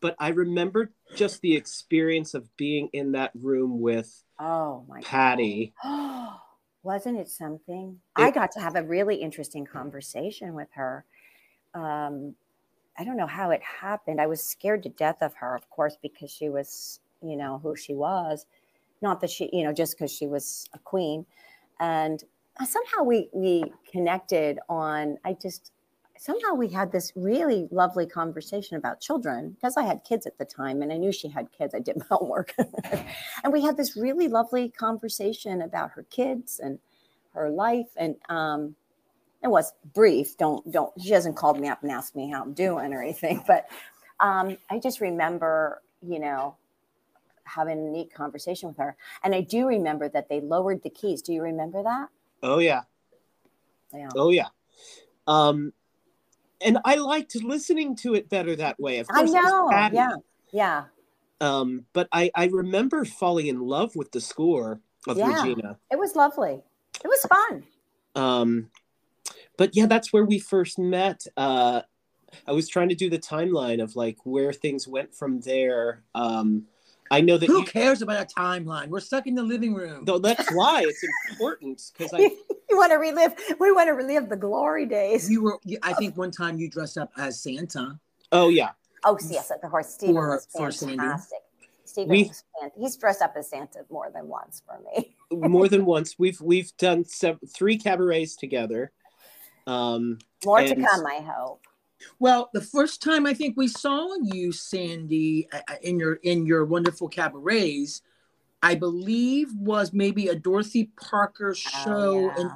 [0.00, 5.72] but I remember just the experience of being in that room with Oh my Patti.
[6.82, 8.00] Wasn't it something?
[8.18, 11.04] It- I got to have a really interesting conversation with her.
[11.74, 12.34] Um,
[12.98, 14.20] I don't know how it happened.
[14.20, 17.76] I was scared to death of her, of course, because she was, you know, who
[17.76, 18.46] she was.
[19.02, 21.26] Not that she, you know, just because she was a queen.
[21.80, 22.22] And
[22.64, 25.18] somehow we we connected on.
[25.24, 25.72] I just
[26.18, 30.44] somehow we had this really lovely conversation about children because I had kids at the
[30.44, 31.74] time and I knew she had kids.
[31.74, 32.54] I did my homework.
[33.44, 36.78] and we had this really lovely conversation about her kids and
[37.34, 37.88] her life.
[37.96, 38.74] And um,
[39.42, 40.36] it was brief.
[40.36, 43.44] Don't, don't, she hasn't called me up and asked me how I'm doing or anything.
[43.46, 43.68] But
[44.18, 46.56] um, I just remember, you know,
[47.46, 48.96] having a neat conversation with her.
[49.24, 51.22] And I do remember that they lowered the keys.
[51.22, 52.08] Do you remember that?
[52.42, 52.82] Oh yeah,
[53.94, 54.08] Yeah.
[54.14, 54.48] oh yeah.
[55.26, 55.72] Um,
[56.60, 58.98] and I liked listening to it better that way.
[58.98, 59.68] Of course, was know.
[59.92, 60.12] Yeah.
[60.52, 60.84] Yeah.
[61.40, 65.42] Um, but I I remember falling in love with the score of Yeah.
[65.42, 65.78] Regina.
[65.90, 66.62] It was lovely.
[67.04, 67.64] It was fun.
[68.14, 68.70] um
[69.58, 71.82] but yeah that's where we first met uh
[72.46, 76.02] I was trying to do the timeline of like where things went from there.
[76.14, 76.66] Um,
[77.10, 78.88] I know that Who you, cares about a timeline?
[78.88, 80.04] We're stuck in the living room.
[80.04, 83.34] though that's why it's important because I you want to relive?
[83.60, 85.30] We want to relive the glory days.
[85.30, 85.58] You were.
[85.82, 87.98] I think one time you dressed up as Santa.
[88.32, 88.70] oh yeah
[89.04, 89.88] Oh yes, of course.
[89.94, 90.96] Stephen For- was for Sandy.
[90.96, 91.38] fantastic.
[91.84, 95.14] Stephen We- was fan- he's dressed up as Santa more than once for me.
[95.48, 98.90] more than once we've we've done sev- three cabarets together.
[99.68, 101.60] Um, More to come, I hope.
[102.18, 106.46] Well, the first time I think we saw you, Sandy, uh, uh, in your in
[106.46, 108.02] your wonderful cabarets,
[108.62, 111.86] I believe was maybe a Dorothy Parker show.
[111.86, 112.34] Oh, yeah.
[112.40, 112.50] And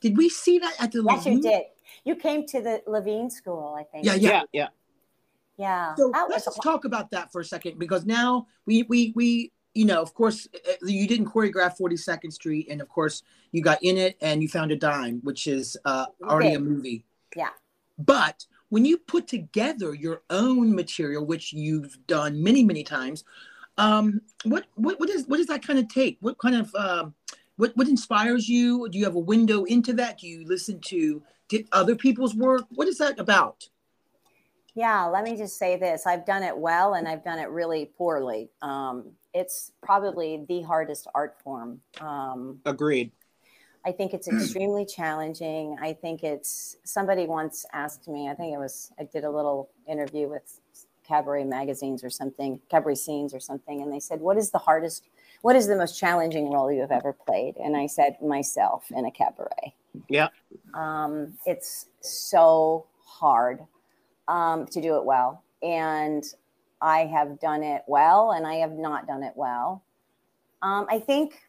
[0.00, 1.04] did we see that at the?
[1.08, 1.62] Yes, you did.
[2.04, 4.04] You came to the Levine School, I think.
[4.04, 4.30] Yeah, yeah.
[4.30, 4.68] yeah, yeah.
[5.56, 5.94] Yeah.
[5.94, 9.52] So That let's was talk about that for a second because now we we we
[9.74, 13.82] you know of course uh, you didn't choreograph 42nd Street and of course you got
[13.82, 17.04] in it and you found a dime which is uh, already a movie.
[17.36, 17.50] Yeah.
[17.98, 23.24] But when you put together your own material, which you've done many many times,
[23.78, 26.18] um, what what what is what does that kind of take?
[26.20, 27.14] What kind of um,
[27.56, 28.88] what what inspires you?
[28.88, 30.18] Do you have a window into that?
[30.18, 32.64] Do you listen to did other people's work?
[32.70, 33.68] What is that about?
[34.74, 36.04] Yeah, let me just say this.
[36.04, 38.50] I've done it well and I've done it really poorly.
[38.60, 41.80] Um, it's probably the hardest art form.
[42.00, 43.12] Um, Agreed.
[43.86, 45.76] I think it's extremely challenging.
[45.80, 49.68] I think it's somebody once asked me, I think it was, I did a little
[49.86, 50.60] interview with
[51.06, 55.04] cabaret magazines or something, cabaret scenes or something, and they said, What is the hardest,
[55.42, 57.56] what is the most challenging role you have ever played?
[57.58, 59.74] And I said, Myself in a cabaret.
[60.08, 60.28] Yeah.
[60.72, 63.60] Um, it's so hard
[64.28, 65.42] um, to do it well.
[65.62, 66.24] And
[66.80, 69.82] I have done it well and I have not done it well.
[70.62, 71.40] Um, I think,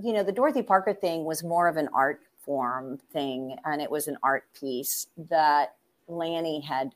[0.00, 3.90] you know, the Dorothy Parker thing was more of an art form thing and it
[3.90, 5.76] was an art piece that
[6.08, 6.94] Lanny had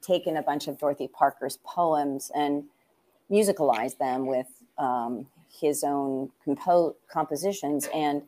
[0.00, 2.64] taken a bunch of Dorothy Parker's poems and
[3.30, 4.46] musicalized them with
[4.78, 5.26] um,
[5.60, 7.88] his own compo- compositions.
[7.94, 8.22] And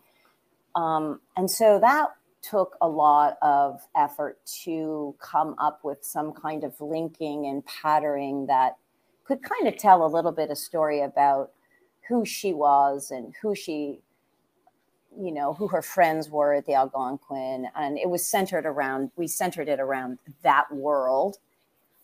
[0.74, 2.08] um, and so that
[2.42, 8.46] took a lot of effort to come up with some kind of linking and patterning
[8.46, 8.76] that
[9.24, 11.50] could kind of tell a little bit of story about
[12.08, 14.00] who she was and who she
[15.18, 17.68] you know who her friends were at the algonquin.
[17.74, 21.38] And it was centered around we centered it around that world.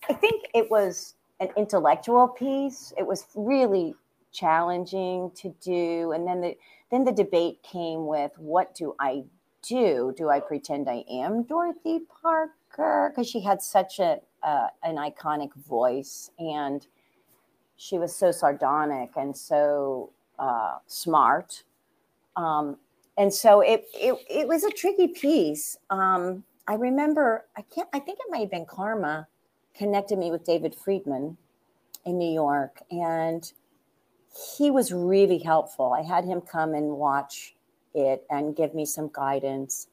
[0.09, 2.93] I think it was an intellectual piece.
[2.97, 3.95] It was really
[4.33, 6.13] challenging to do.
[6.13, 6.57] And then the
[6.91, 9.25] then the debate came with what do i
[9.63, 10.15] do?
[10.17, 13.11] Do i pretend i am dorothy parker?
[13.11, 16.31] Because she had such a uh, an iconic voice.
[16.39, 16.87] And
[17.77, 21.65] she was so sardonic and so uh, smart.
[22.37, 22.77] Um,
[23.19, 25.77] and so it, it it was a tricky piece.
[25.91, 29.27] Um, i remember i can't i think it might have been karma
[29.75, 31.37] connected me with david friedman
[32.07, 33.53] in new york and
[34.57, 35.93] he was really helpful.
[35.93, 37.55] I had him come and watch
[37.95, 39.89] it and give me some guidance.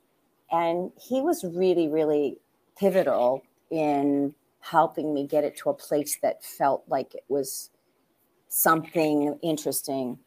[0.51, 2.37] And he was really really
[2.77, 7.69] pivotal in helping me get it to a place that felt like it was
[8.47, 10.17] something interesting.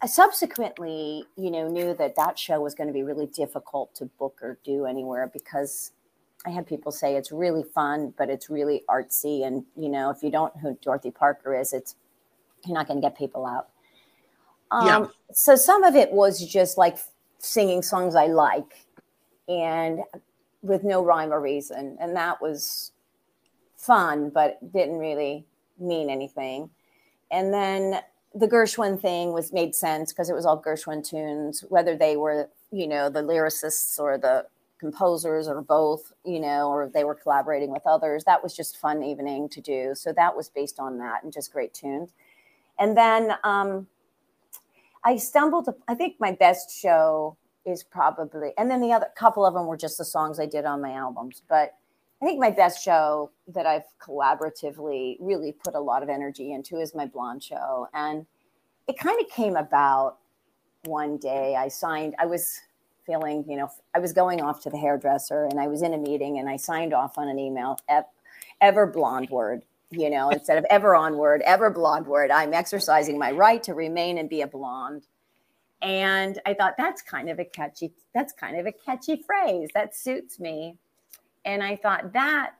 [0.00, 4.06] I subsequently you know knew that that show was going to be really difficult to
[4.06, 5.92] book or do anywhere because
[6.44, 9.46] i had people say it's really fun but it's really artsy.
[9.46, 11.94] And you know if you don't know who dorothy parker is it's
[12.66, 13.68] you're not going to get people out.
[14.70, 15.06] Um, Yeah.
[15.32, 16.96] so some of it was just like
[17.38, 18.86] singing songs i like
[19.48, 20.00] and
[20.62, 21.96] with no rhyme or reason.
[22.00, 22.91] And that was
[23.82, 25.44] fun but didn't really
[25.78, 26.70] mean anything
[27.30, 28.00] and then
[28.34, 32.48] the Gershwin thing was made sense because it was all Gershwin tunes, whether they were,
[32.70, 34.46] you know, the lyricists or the
[34.78, 38.24] composers or both, you know, or they were collaborating with others.
[38.24, 39.94] That was just fun evening to do.
[39.94, 42.10] So that was based on that and just great tunes.
[42.78, 43.86] And then um,
[45.04, 49.54] I stumbled, I think my best show is probably, and then the other couple of
[49.54, 51.42] them were just the songs I did on my albums.
[51.48, 51.76] But
[52.22, 56.78] I think my best show that I've collaboratively really put a lot of energy into
[56.78, 57.88] is my blonde show.
[57.94, 58.26] And
[58.86, 60.18] it kind of came about
[60.84, 61.56] one day.
[61.56, 62.60] I signed, I was
[63.04, 65.98] feeling, you know, I was going off to the hairdresser and I was in a
[65.98, 68.04] meeting and I signed off on an email, ev-
[68.60, 72.30] ever blonde word, you know, instead of ever onward, ever blonde word.
[72.30, 75.08] I'm exercising my right to remain and be a blonde.
[75.82, 79.70] And I thought that's kind of a catchy, that's kind of a catchy phrase.
[79.74, 80.76] That suits me.
[81.44, 82.54] And I thought that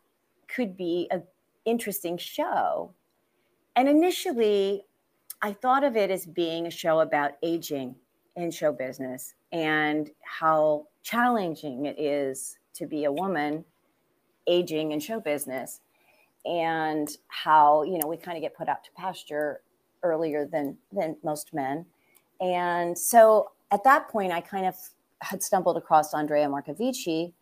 [0.49, 1.23] could be an
[1.65, 2.93] interesting show.
[3.77, 4.85] And initially,
[5.41, 7.97] I thought of it as being a show about aging
[8.37, 13.65] in show business and how challenging it is to be a woman
[14.47, 15.81] aging in show business
[16.45, 19.61] and how you know we kind of get put out to pasture
[20.03, 21.87] earlier than than most men
[22.41, 24.75] and so at that point i kind of
[25.21, 27.33] had stumbled across andrea Marcovicci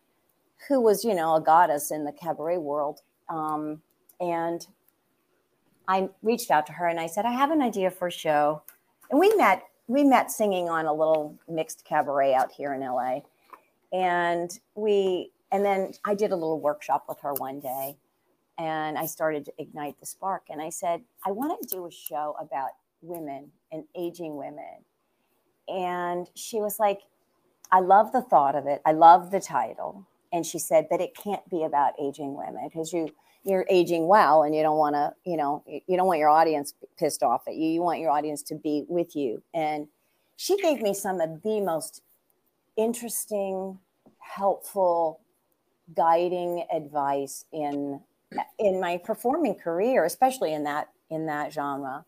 [0.67, 3.81] who was you know a goddess in the cabaret world um,
[4.19, 4.67] and
[5.87, 8.61] i reached out to her and i said i have an idea for a show
[9.09, 13.19] and we met we met singing on a little mixed cabaret out here in la
[13.93, 17.95] and we and then i did a little workshop with her one day
[18.61, 20.43] and I started to ignite the spark.
[20.49, 22.69] And I said, I want to do a show about
[23.01, 24.85] women and aging women.
[25.67, 26.99] And she was like,
[27.71, 28.81] I love the thought of it.
[28.85, 30.05] I love the title.
[30.33, 33.09] And she said, but it can't be about aging women because you
[33.43, 36.73] you're aging well and you don't want to, you know, you don't want your audience
[36.97, 37.69] pissed off at you.
[37.69, 39.41] You want your audience to be with you.
[39.53, 39.87] And
[40.35, 42.03] she gave me some of the most
[42.77, 43.79] interesting,
[44.19, 45.21] helpful,
[45.95, 47.99] guiding advice in
[48.59, 52.05] in my performing career, especially in that in that genre.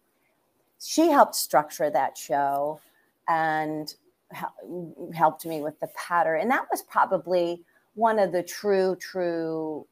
[0.79, 2.79] She helped structure that show
[3.27, 3.93] and
[5.13, 7.63] helped me with the pattern, and that was probably
[7.95, 9.85] one of the true, true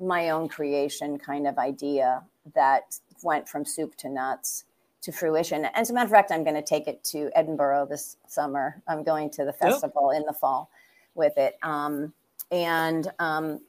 [0.00, 2.22] my own creation kind of idea
[2.54, 4.64] that went from soup to nuts
[5.02, 5.64] to fruition.
[5.64, 8.82] And as a matter of fact, I'm going to take it to Edinburgh this summer.
[8.88, 10.70] I'm going to the festival in the fall
[11.14, 11.56] with it.
[11.62, 12.12] Um,
[12.50, 13.60] and um,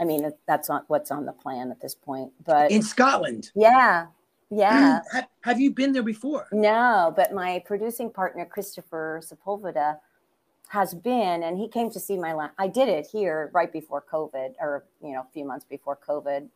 [0.00, 2.32] I mean, that's not what's on the plan at this point.
[2.44, 4.06] But in Scotland, yeah,
[4.50, 5.00] yeah.
[5.12, 6.48] have, have you been there before?
[6.52, 9.98] No, but my producing partner Christopher Sepulveda
[10.72, 12.32] has been, and he came to see my.
[12.32, 12.54] last.
[12.58, 16.48] I did it here right before COVID, or you know, a few months before COVID.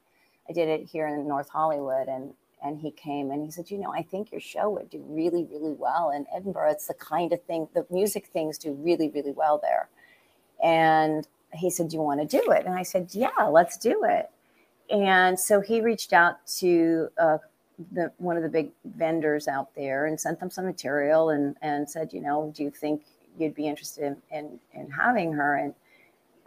[0.48, 2.32] I did it here in North Hollywood, and
[2.64, 5.44] and he came and he said, you know, I think your show would do really,
[5.44, 6.70] really well in Edinburgh.
[6.70, 9.90] It's the kind of thing the music things do really, really well there,
[10.64, 12.64] and he said, Do you want to do it?
[12.64, 14.30] And I said, Yeah, let's do it.
[14.90, 17.38] And so he reached out to uh,
[17.92, 21.88] the, one of the big vendors out there and sent them some material and, and
[21.90, 23.02] said, You know, do you think
[23.38, 25.56] you'd be interested in, in, in having her?
[25.56, 25.74] And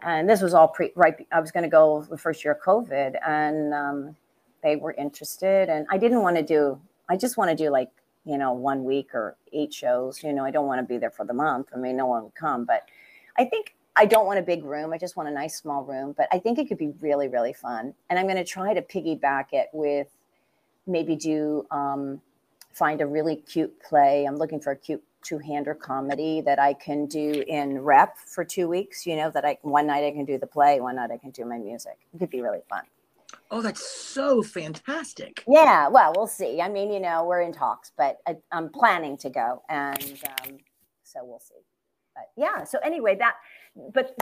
[0.02, 1.26] and this was all pre right.
[1.32, 4.16] I was going to go the first year of COVID, and um,
[4.62, 5.68] they were interested.
[5.68, 6.80] And I didn't want to do.
[7.08, 7.90] I just want to do like
[8.24, 10.22] you know one week or eight shows.
[10.22, 11.68] You know, I don't want to be there for the month.
[11.74, 12.64] I mean, no one would come.
[12.64, 12.88] But
[13.36, 14.92] I think I don't want a big room.
[14.92, 17.52] I just want a nice small room, but I think it could be really, really
[17.52, 17.92] fun.
[18.08, 20.08] And I'm going to try to piggyback it with
[20.86, 22.20] maybe do um,
[22.72, 24.24] find a really cute play.
[24.24, 28.68] I'm looking for a cute two-hander comedy that I can do in rep for two
[28.68, 29.06] weeks.
[29.06, 31.30] You know that I one night I can do the play, one night I can
[31.30, 31.98] do my music.
[32.14, 32.82] It could be really fun.
[33.50, 35.42] Oh, that's so fantastic.
[35.46, 36.60] Yeah, well, we'll see.
[36.60, 40.58] I mean, you know, we're in talks, but I, am planning to go, and um,
[41.02, 41.62] so we'll see.
[42.14, 43.34] But yeah, so anyway, that
[43.92, 44.16] but,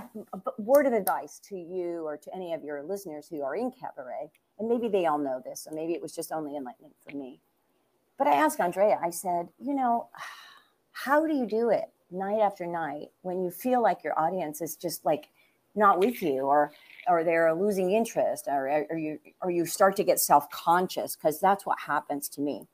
[0.44, 3.70] but word of advice to you or to any of your listeners who are in
[3.70, 7.16] cabaret, and maybe they all know this, so maybe it was just only enlightenment for
[7.16, 7.40] me.
[8.18, 10.08] But I asked Andrea, I said, you know,
[11.04, 14.76] how do you do it night after night when you feel like your audience is
[14.76, 15.28] just like
[15.74, 16.72] not with you or
[17.06, 21.64] or they're losing interest or, or you or you start to get self-conscious because that's
[21.66, 22.66] what happens to me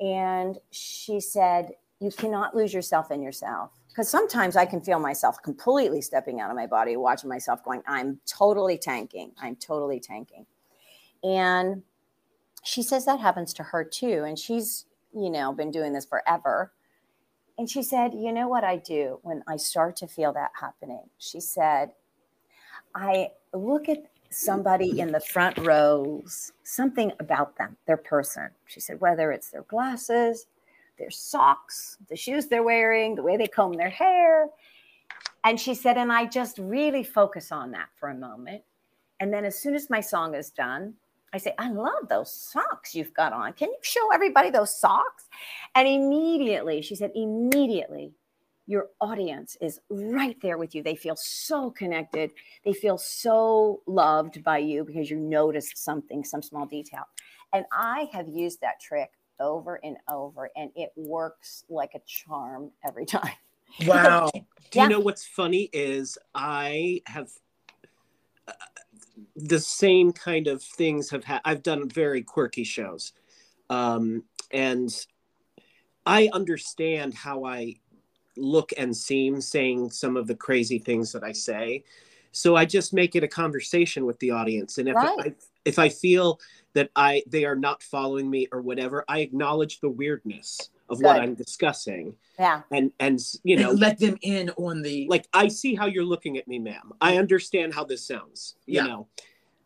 [0.00, 1.70] and she said
[2.00, 6.50] you cannot lose yourself in yourself because sometimes I can feel myself completely stepping out
[6.50, 9.32] of my body, watching myself going, I'm totally tanking.
[9.40, 10.44] I'm totally tanking.
[11.24, 11.82] And
[12.62, 14.24] she says that happens to her too.
[14.26, 14.84] And she's,
[15.14, 16.72] you know, been doing this forever.
[17.58, 21.04] And she said, You know what I do when I start to feel that happening?
[21.18, 21.92] She said,
[22.94, 28.50] I look at somebody in the front rows, something about them, their person.
[28.66, 30.46] She said, whether it's their glasses,
[30.98, 34.48] their socks, the shoes they're wearing, the way they comb their hair.
[35.44, 38.62] And she said, and I just really focus on that for a moment.
[39.20, 40.94] And then as soon as my song is done,
[41.36, 43.52] I say, I love those socks you've got on.
[43.52, 45.28] Can you show everybody those socks?
[45.74, 48.12] And immediately, she said, immediately,
[48.66, 50.82] your audience is right there with you.
[50.82, 52.30] They feel so connected.
[52.64, 57.04] They feel so loved by you because you noticed something, some small detail.
[57.52, 62.70] And I have used that trick over and over, and it works like a charm
[62.82, 63.34] every time.
[63.86, 64.30] Wow.
[64.34, 64.40] Do
[64.72, 64.84] yeah.
[64.84, 67.28] you know what's funny is I have
[68.48, 68.52] uh,
[69.34, 71.40] the same kind of things have had.
[71.44, 73.12] I've done very quirky shows,
[73.70, 74.94] um, and
[76.04, 77.76] I understand how I
[78.36, 81.84] look and seem saying some of the crazy things that I say.
[82.32, 85.18] So I just make it a conversation with the audience, and if right.
[85.18, 86.40] I, if I feel
[86.74, 91.16] that I they are not following me or whatever, I acknowledge the weirdness of what
[91.20, 92.14] I'm discussing.
[92.38, 92.62] Yeah.
[92.70, 96.38] And and you know, let them in on the like I see how you're looking
[96.38, 96.92] at me, ma'am.
[97.00, 98.86] I understand how this sounds, you Yeah.
[98.86, 99.08] know.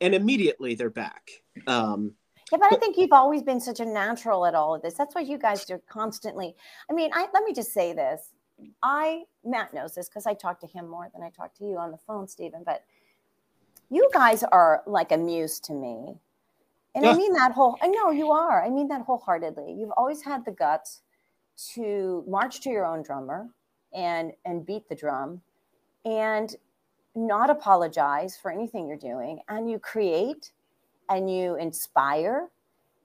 [0.00, 1.30] And immediately they're back.
[1.66, 2.14] Um
[2.52, 4.94] Yeah, but I think you've always been such a natural at all of this.
[4.94, 6.54] That's why you guys do constantly.
[6.90, 8.30] I mean, I let me just say this.
[8.82, 11.78] I Matt knows this because I talk to him more than I talk to you
[11.78, 12.62] on the phone, Stephen.
[12.64, 12.84] But
[13.90, 16.14] you guys are like a muse to me,
[16.94, 17.76] and I mean that whole.
[17.82, 18.64] I know you are.
[18.64, 19.72] I mean that wholeheartedly.
[19.72, 21.02] You've always had the guts
[21.74, 23.48] to march to your own drummer
[23.92, 25.40] and and beat the drum,
[26.04, 26.56] and
[27.14, 30.52] not apologize for anything you're doing, and you create
[31.08, 32.48] and you inspire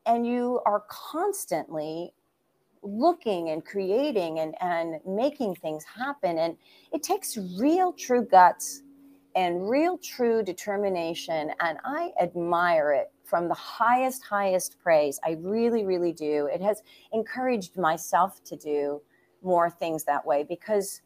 [0.06, 2.14] and you are constantly
[2.84, 6.38] looking and creating and, and making things happen.
[6.38, 6.56] And
[6.93, 8.84] it takes real true guts
[9.36, 11.51] and real true determination.
[11.60, 15.19] And i admire it from the highest highest praise.
[15.26, 16.47] I really really do.
[16.53, 19.01] It has encouraged myself to do
[19.41, 21.01] more things that way because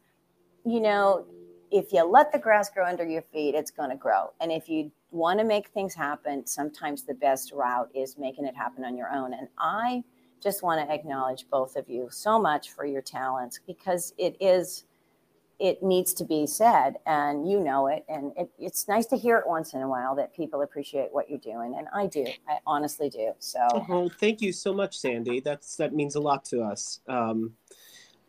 [0.64, 1.26] you know
[1.70, 4.32] if you let the grass grow under your feet it's going to grow.
[4.40, 8.56] And if you want to make things happen, sometimes the best route is making it
[8.56, 9.34] happen on your own.
[9.34, 10.02] And I
[10.42, 14.84] just want to acknowledge both of you so much for your talents because it is,
[15.60, 18.04] it needs to be said, and you know it.
[18.08, 21.28] And it, it's nice to hear it once in a while that people appreciate what
[21.28, 21.74] you're doing.
[21.76, 23.32] And I do, I honestly do.
[23.38, 25.40] So, oh, thank you so much, Sandy.
[25.40, 27.00] That's that means a lot to us.
[27.06, 27.52] Um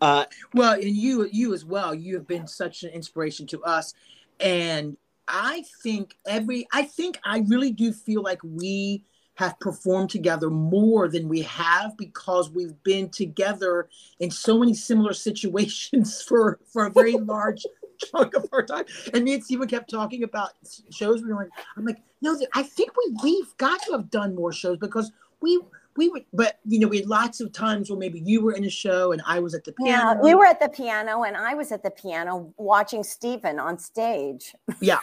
[0.01, 1.95] uh Well, and you you as well.
[1.95, 3.93] You have been such an inspiration to us,
[4.39, 9.05] and I think every I think I really do feel like we
[9.35, 15.13] have performed together more than we have because we've been together in so many similar
[15.13, 17.65] situations for for a very large
[18.11, 18.85] chunk of our time.
[19.13, 20.51] And me and Stephen kept talking about
[20.91, 21.21] shows.
[21.21, 24.51] We were like, I'm like, no, I think we we've got to have done more
[24.51, 25.11] shows because
[25.41, 25.59] we
[25.97, 28.63] we would, but you know, we had lots of times where maybe you were in
[28.63, 30.21] a show and I was at the piano.
[30.21, 33.77] yeah, you were at the piano and I was at the piano watching Stephen on
[33.77, 34.55] stage.
[34.79, 34.99] Yeah.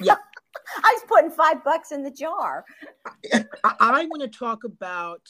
[0.00, 0.16] Yeah.
[0.76, 2.64] I was putting five bucks in the jar.
[3.32, 3.44] I,
[3.80, 5.22] I want to talk about.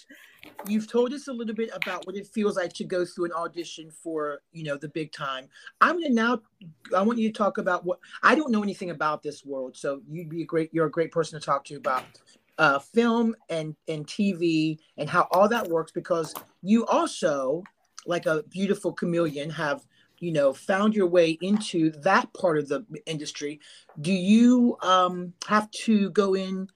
[0.66, 3.32] You've told us a little bit about what it feels like to go through an
[3.32, 5.48] audition for, you know, the big time.
[5.80, 6.40] I'm going to now.
[6.96, 10.00] I want you to talk about what I don't know anything about this world, so
[10.08, 10.70] you'd be a great.
[10.72, 12.04] You're a great person to talk to about
[12.58, 17.62] uh, film and and TV and how all that works because you also,
[18.06, 19.86] like a beautiful chameleon, have
[20.20, 23.60] you know found your way into that part of the industry.
[24.00, 26.68] Do you um, have to go in?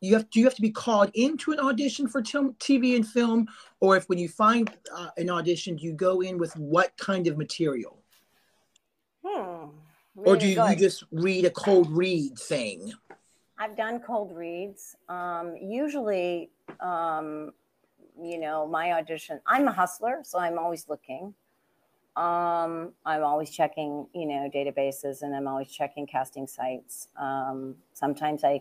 [0.00, 3.06] you have do you have to be called into an audition for t- TV and
[3.06, 3.48] film,
[3.80, 7.26] or if when you find uh, an audition, do you go in with what kind
[7.26, 7.98] of material,
[9.26, 9.70] Hmm.
[10.14, 12.92] or do you, you just read a cold read thing?
[13.58, 14.94] I've done cold reads.
[15.08, 17.52] Um, usually, um,
[18.20, 21.34] you know, my audition, I'm a hustler, so I'm always looking.
[22.18, 27.06] Um, I'm always checking, you know, databases and I'm always checking casting sites.
[27.16, 28.60] Um, sometimes I,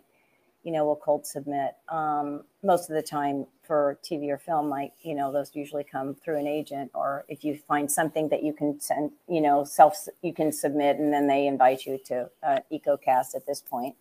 [0.63, 1.71] you know, will cold submit.
[1.89, 6.13] Um, most of the time for TV or film, like, you know, those usually come
[6.13, 10.07] through an agent or if you find something that you can send, you know, self,
[10.21, 13.95] you can submit and then they invite you to uh, EcoCast at this point.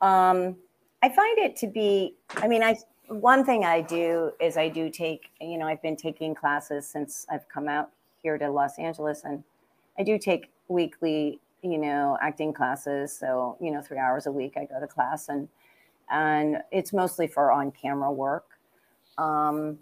[0.00, 0.56] Um,
[1.02, 2.78] I find it to be, I mean, I,
[3.08, 7.26] one thing I do is I do take, you know, I've been taking classes since
[7.28, 7.90] I've come out
[8.22, 9.42] here to Los Angeles and
[9.98, 13.16] I do take weekly, you know, acting classes.
[13.16, 15.48] So, you know, three hours a week I go to class and,
[16.10, 18.46] and it's mostly for on camera work.
[19.18, 19.78] Um,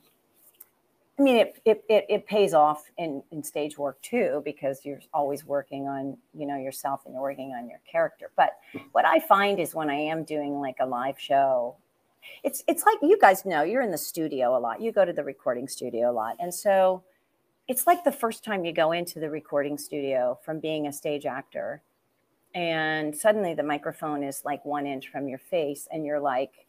[1.18, 5.00] I mean, it, it, it, it pays off in, in stage work too, because you're
[5.12, 8.30] always working on, you know, yourself and you're working on your character.
[8.36, 8.52] But
[8.92, 11.76] what I find is when I am doing like a live show,
[12.44, 14.80] it's, it's like you guys know you're in the studio a lot.
[14.80, 16.36] You go to the recording studio a lot.
[16.38, 17.02] And so
[17.68, 21.26] it's like the first time you go into the recording studio from being a stage
[21.26, 21.82] actor
[22.54, 26.66] and suddenly the microphone is like one inch from your face and you're like,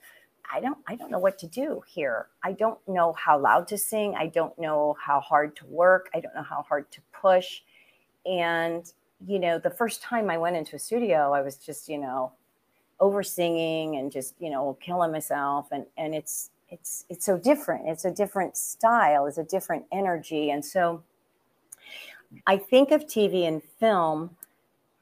[0.52, 2.28] I don't I don't know what to do here.
[2.44, 4.16] I don't know how loud to sing.
[4.16, 6.10] I don't know how hard to work.
[6.14, 7.62] I don't know how hard to push.
[8.26, 8.92] And
[9.26, 12.32] you know, the first time I went into a studio, I was just, you know,
[13.00, 17.88] over singing and just, you know, killing myself and and it's it's it's so different.
[17.88, 20.52] It's a different style, it's a different energy.
[20.52, 21.04] And so
[22.46, 24.36] I think of TV and film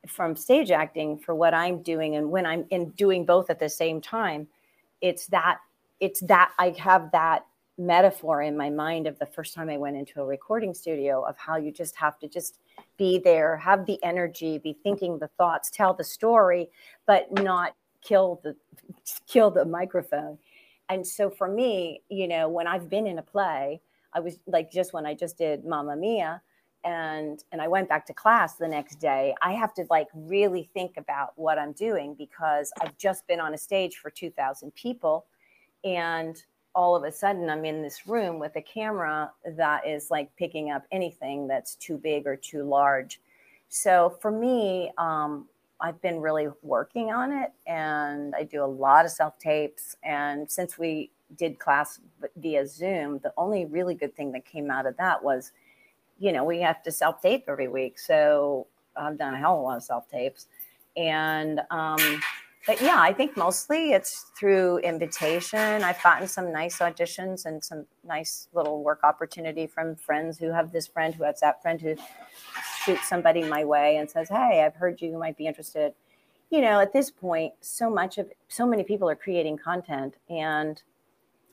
[0.07, 3.67] from stage acting for what I'm doing and when I'm in doing both at the
[3.67, 4.47] same time
[5.01, 5.59] it's that
[5.99, 7.45] it's that I have that
[7.77, 11.37] metaphor in my mind of the first time I went into a recording studio of
[11.37, 12.59] how you just have to just
[12.97, 16.69] be there, have the energy, be thinking the thoughts, tell the story,
[17.05, 18.55] but not kill the
[19.27, 20.37] kill the microphone.
[20.89, 23.81] And so for me, you know, when I've been in a play,
[24.13, 26.41] I was like just when I just did Mamma Mia
[26.83, 30.69] and and I went back to class the next day, I have to like really
[30.73, 35.25] think about what I'm doing because I've just been on a stage for 2000 people
[35.83, 36.41] and
[36.73, 40.69] all of a sudden I'm in this room with a camera that is like picking
[40.71, 43.19] up anything that's too big or too large.
[43.69, 45.47] So for me, um,
[45.79, 49.95] I've been really working on it and I do a lot of self tapes.
[50.03, 51.99] And since we did class
[52.37, 55.51] via Zoom, the only really good thing that came out of that was,
[56.19, 57.99] you know, we have to self tape every week.
[57.99, 60.47] So I've done a hell of a lot of self tapes.
[60.95, 62.21] And, um,
[62.65, 65.83] but yeah, I think mostly it's through invitation.
[65.83, 70.71] I've gotten some nice auditions and some nice little work opportunity from friends who have
[70.71, 71.95] this friend who has that friend who
[72.87, 75.93] shoots somebody my way and says, Hey, I've heard you might be interested.
[76.49, 80.81] You know, at this point, so much of so many people are creating content and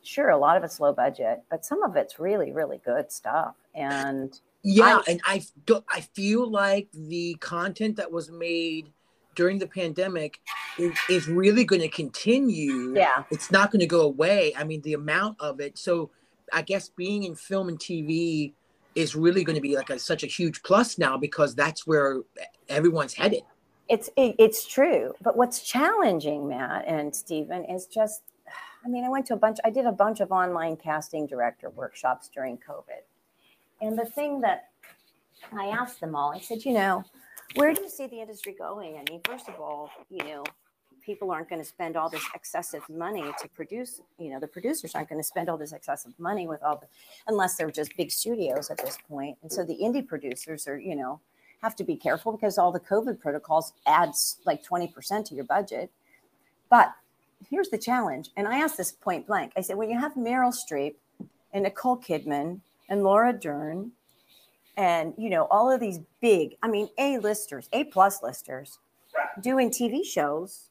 [0.03, 3.55] sure, a lot of it's low budget, but some of it's really, really good stuff.
[3.75, 5.43] And yeah, I, and I,
[5.89, 8.91] I feel like the content that was made–
[9.35, 10.41] during the pandemic
[10.79, 12.95] is, is really going to continue.
[12.97, 13.25] Yeah.
[13.31, 14.55] It's not going to go away.
[14.57, 15.79] I mean, the amount of it.
[15.79, 16.11] So
[16.53, 18.53] I guess being in film and TV
[18.95, 22.21] is really going to be like a, such a huge plus now because that's where
[22.69, 23.43] everyone's headed.
[23.89, 28.23] It's it, it's true, but what's challenging, Matt and Stephen, is just,
[28.85, 29.59] I mean, I went to a bunch.
[29.63, 33.03] I did a bunch of online casting director workshops during COVID,
[33.83, 34.71] and the thing that
[35.53, 37.05] I asked them all, I said, you know,
[37.57, 38.97] where do you see the industry going?
[38.97, 40.45] I mean, first of all, you know,
[41.05, 44.95] people aren't going to spend all this excessive money to produce, you know, the producers
[44.95, 46.87] aren't going to spend all this excessive money with all the,
[47.27, 49.37] unless they're just big studios at this point.
[49.43, 51.21] And so the indie producers are, you know,
[51.63, 55.91] have to be careful because all the COVID protocols adds like 20% to your budget.
[56.71, 56.93] But
[57.51, 58.31] here's the challenge.
[58.37, 59.53] And I asked this point blank.
[59.57, 60.95] I said, when you have Meryl Streep
[61.53, 63.93] and Nicole Kidman and Laura Dern
[64.77, 68.79] and you know all of these big i mean a listers a plus listers
[69.41, 70.71] doing tv shows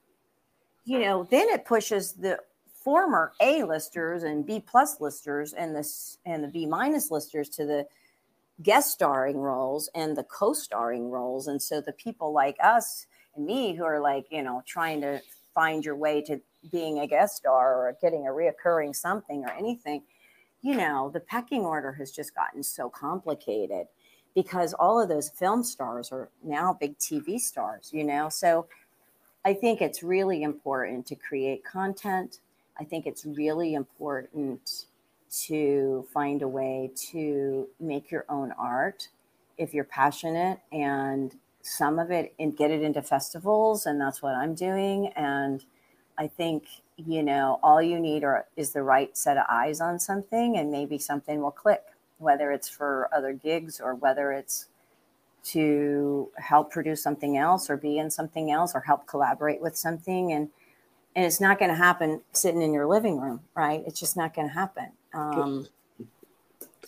[0.85, 2.37] you know then it pushes the
[2.73, 7.65] former a listers and b plus listers and this and the b minus listers to
[7.65, 7.85] the
[8.61, 13.73] guest starring roles and the co-starring roles and so the people like us and me
[13.73, 15.19] who are like you know trying to
[15.55, 16.39] find your way to
[16.71, 20.01] being a guest star or getting a reoccurring something or anything
[20.63, 23.85] you know, the pecking order has just gotten so complicated
[24.33, 28.29] because all of those film stars are now big TV stars, you know?
[28.29, 28.65] So
[29.45, 32.39] I think it's really important to create content.
[32.79, 34.85] I think it's really important
[35.45, 39.09] to find a way to make your own art
[39.57, 44.35] if you're passionate and some of it and get it into festivals and that's what
[44.35, 45.63] I'm doing and
[46.17, 46.65] I think
[46.97, 50.71] you know, all you need are, is the right set of eyes on something, and
[50.71, 51.83] maybe something will click,
[52.17, 54.67] whether it's for other gigs or whether it's
[55.43, 60.31] to help produce something else or be in something else or help collaborate with something.
[60.31, 60.49] And,
[61.15, 63.83] and it's not going to happen sitting in your living room, right?
[63.85, 64.91] It's just not going to happen.
[65.13, 65.67] Um,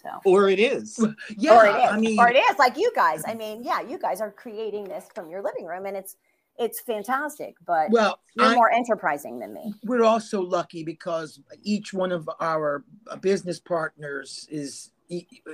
[0.01, 0.09] so.
[0.23, 1.03] Or it is.
[1.37, 1.91] Yeah, or it is.
[1.91, 3.23] I mean, or it is like you guys.
[3.27, 6.15] I mean, yeah, you guys are creating this from your living room, and it's
[6.57, 9.73] it's fantastic, but well, you're I, more enterprising than me.
[9.83, 12.83] We're also lucky because each one of our
[13.19, 14.91] business partners is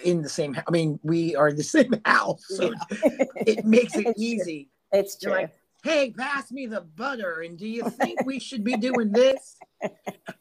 [0.03, 0.55] in the same.
[0.67, 3.07] I mean, we are in the same house, so yeah.
[3.47, 4.69] it makes it it's easy.
[4.91, 4.99] True.
[4.99, 5.31] It's true.
[5.31, 9.57] Like, hey, pass me the butter, and do you think we should be doing this?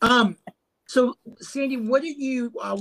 [0.03, 0.37] Um.
[0.87, 2.53] So, Sandy, what do you?
[2.61, 2.79] Uh,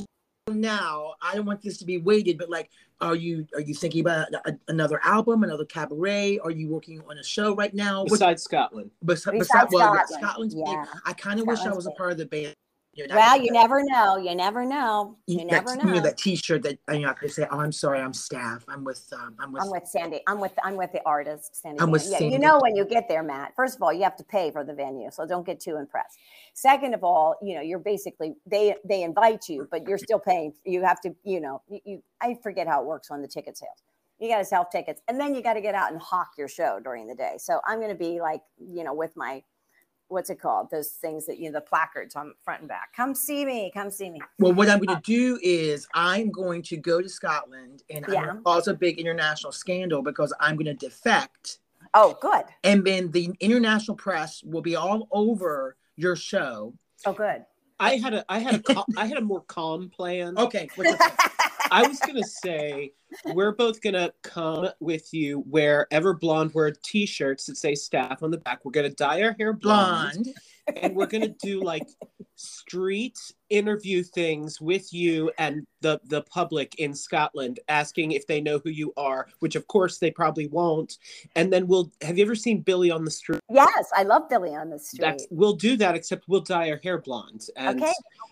[0.56, 2.70] now i don't want this to be weighted but like
[3.02, 7.18] are you are you thinking about a, another album another cabaret are you working on
[7.18, 10.86] a show right now besides scotland besides, besides well, scotland, scotland's yeah.
[10.86, 11.02] big.
[11.06, 12.54] i kind of wish i was a part of the band
[13.00, 14.18] you know, well, you never know.
[14.18, 15.16] You never know.
[15.26, 15.84] You never know.
[15.86, 17.48] You know that T-shirt that I'm not going to say.
[17.50, 18.02] Oh, I'm sorry.
[18.02, 18.66] I'm staff.
[18.68, 19.08] I'm with.
[19.14, 19.64] Um, I'm with.
[19.64, 20.20] I'm with Sandy.
[20.28, 20.52] I'm with.
[20.64, 21.62] I'm with the artist.
[21.62, 21.80] Sandy.
[21.80, 22.34] I'm with yeah, Sandy.
[22.34, 23.54] You know when you get there, Matt.
[23.56, 26.18] First of all, you have to pay for the venue, so don't get too impressed.
[26.54, 30.52] Second of all, you know you're basically they they invite you, but you're still paying.
[30.66, 31.16] You have to.
[31.24, 31.62] You know.
[31.70, 33.82] You, you I forget how it works on the ticket sales.
[34.20, 36.50] You got to sell tickets, and then you got to get out and hawk your
[36.50, 37.36] show during the day.
[37.38, 39.42] So I'm going to be like, you know, with my
[40.10, 40.70] what's it called?
[40.70, 42.94] Those things that you know, the placards on front and back.
[42.96, 43.72] Come see me.
[43.74, 44.22] Come see me.
[44.40, 48.06] Well, what I'm going to uh, do is I'm going to go to Scotland and
[48.10, 48.16] Yeah.
[48.20, 51.60] I'm going to cause a big international scandal because I'm going to defect,
[51.94, 52.44] Oh, good.
[52.64, 56.74] and then the international press will be all over your show.
[57.06, 57.46] Oh, good.
[57.80, 60.38] I had a I had a cal- I had a more calm plan.
[60.38, 60.68] Okay.
[61.70, 62.94] what's the- I was gonna say
[63.34, 68.38] we're both gonna come with you wherever blonde wear t-shirts that say staff on the
[68.38, 68.64] back.
[68.66, 70.78] We're gonna dye our hair blonde, blonde.
[70.78, 71.88] and we're gonna do like
[72.36, 73.18] street
[73.50, 78.70] interview things with you and the the public in Scotland asking if they know who
[78.70, 80.98] you are which of course they probably won't
[81.36, 84.56] and then we'll have you ever seen Billy on the street Yes, I love Billy
[84.56, 85.02] on the street.
[85.02, 87.92] That's, we'll do that except we'll dye our hair blonde and Okay.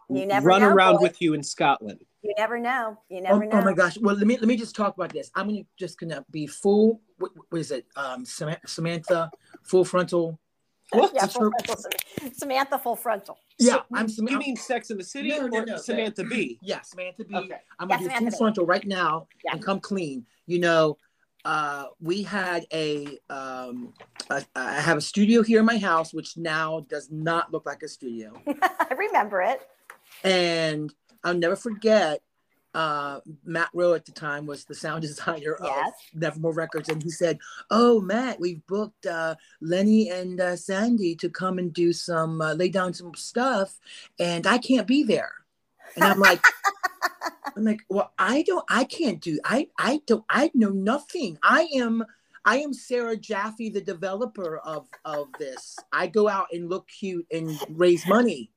[0.09, 1.01] You never run know, around boy.
[1.01, 2.97] with you in Scotland You never know.
[3.09, 3.59] You Oh, never know.
[3.59, 3.97] oh my gosh!
[3.99, 5.29] Well, let me let me just talk about this.
[5.35, 6.99] I'm gonna just gonna be full.
[7.19, 7.85] What, what is it?
[7.95, 9.29] Um, Samantha,
[9.63, 10.39] full frontal.
[10.91, 11.11] What?
[11.13, 11.91] Yeah, full frontal,
[12.33, 13.37] Samantha full frontal.
[13.59, 14.07] Yeah, I'm.
[14.09, 17.23] Sam- you mean Sex in the City No, no, or no, Samantha Bee Yeah, Samantha
[17.23, 17.35] Bee.
[17.35, 17.57] Okay.
[17.79, 18.37] I'm Yeah, gonna do Samantha full B.
[18.37, 19.51] frontal right now Yeah.
[19.53, 20.25] and come clean.
[20.47, 20.97] You know,
[21.45, 23.93] uh, we had a, um,
[24.29, 24.43] a.
[24.55, 27.87] I have a studio here in my house, which now does not look like a
[27.87, 28.33] studio.
[28.63, 29.67] I remember it.
[30.23, 30.93] and
[31.27, 32.21] I'll never forget.
[32.73, 35.87] Uh, Matt Rowe at the time was the sound designer Yes.
[36.13, 41.15] of Nevermore Records, and he said, "Oh, Matt, we've booked uh, Lenny and uh, Sandy
[41.15, 43.79] to come and do some uh, lay down some stuff,
[44.19, 45.31] and I can't be there."
[45.95, 46.41] And I'm like,
[47.57, 51.37] "I'm like, well, I don't, I can't do, I, I don't, I know nothing.
[51.43, 52.05] I am."
[52.45, 55.75] I am Sarah Jaffe, the developer of of this.
[55.91, 58.51] I go out and look cute and raise money.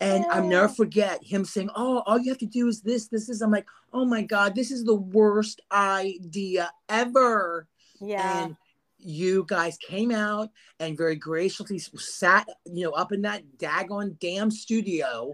[0.00, 3.28] And I'll never forget him saying, Oh, all you have to do is this, this
[3.28, 3.42] is.
[3.42, 7.66] I'm like, Oh my God, this is the worst idea ever.
[8.00, 8.44] Yeah.
[8.44, 8.56] And
[8.98, 14.50] you guys came out and very graciously sat, you know, up in that daggone damn
[14.50, 15.32] studio.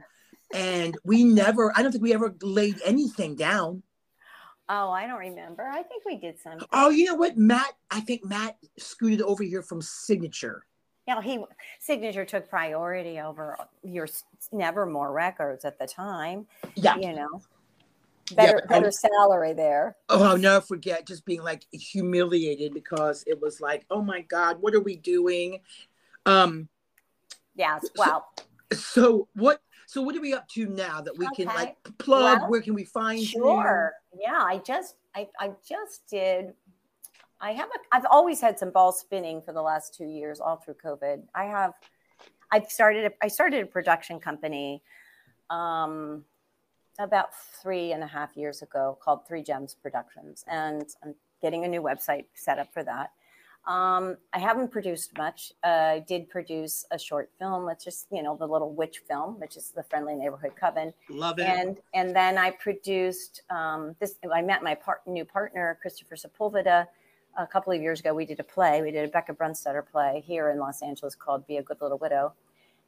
[0.53, 3.83] And we never, I don't think we ever laid anything down.
[4.69, 5.65] oh, I don't remember.
[5.65, 6.59] I think we did some.
[6.73, 7.37] Oh, you know what?
[7.37, 10.65] Matt, I think Matt scooted over here from Signature.
[11.07, 11.45] You know, he
[11.81, 14.09] signature took priority over your
[14.53, 16.47] Nevermore records at the time.
[16.77, 16.97] Yeah.
[16.97, 17.43] You know,
[18.35, 19.97] better better um, salary there.
[20.09, 24.63] Oh, I'll never forget just being like humiliated because it was like, oh my God,
[24.63, 25.61] what are we doing?
[26.27, 26.69] Um,
[27.55, 27.83] Yes.
[27.83, 28.33] so- Well,
[28.73, 32.41] so what so what are we up to now that we can like plug?
[32.41, 33.27] Well, where can we find you?
[33.27, 33.93] sure.
[34.19, 34.41] Yeah.
[34.43, 36.55] I just I I just did.
[37.45, 37.95] I have a.
[37.95, 41.25] I've always had some ball spinning for the last two years, all through COVID.
[41.35, 41.75] I have.
[42.51, 43.05] I've started.
[43.05, 44.83] A, I started a production company.
[45.51, 46.25] Um,
[46.99, 51.69] about three and a half years ago called Three Gems Productions, and I'm getting a
[51.69, 53.11] new website set up for that.
[53.67, 55.53] Um, I haven't produced much.
[55.63, 57.69] Uh, I did produce a short film.
[57.69, 61.39] It's just you know the little witch film, which is the Friendly Neighborhood Coven, love
[61.39, 64.15] it and and then I produced um, this.
[64.33, 66.87] I met my part, new partner Christopher Sepulveda
[67.37, 68.15] a couple of years ago.
[68.15, 68.83] We did a play.
[68.83, 71.99] We did a Bekah Brunstetter play here in Los Angeles called "Be a Good Little
[71.99, 72.33] Widow,"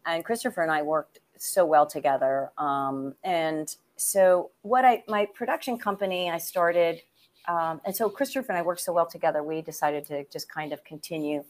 [0.05, 2.53] and Christopher and I worked so well together.
[2.59, 7.03] Um, and so what I my production company I started,
[7.49, 9.43] um, and so Christopher and I worked so well together.
[9.43, 11.45] We decided to just kind of continue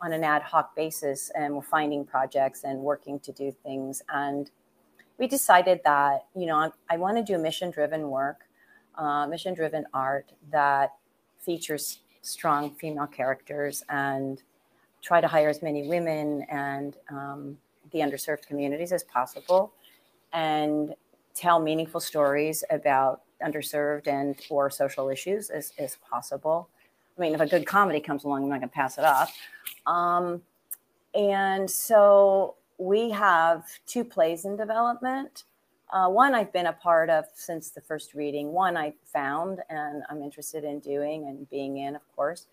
[0.00, 4.50] on an ad hoc basis, and we're finding projects and working to do things and
[5.20, 8.48] we decided that you know I, I want to do mission driven work,
[8.96, 10.94] uh, mission driven art that
[11.38, 14.42] features strong female characters and
[15.02, 17.56] try to hire as many women and um,
[17.92, 19.72] the underserved communities as possible,
[20.32, 20.94] and
[21.34, 26.68] tell meaningful stories about underserved and or social issues as, as possible.
[27.16, 29.28] I mean, if a good comedy comes along, I'm not going to pass it up.
[29.86, 30.42] Um,
[31.14, 35.44] and so we have two plays in development.
[35.92, 38.52] Uh, one I've been a part of since the first reading.
[38.52, 42.46] One I found and I'm interested in doing and being in, of course.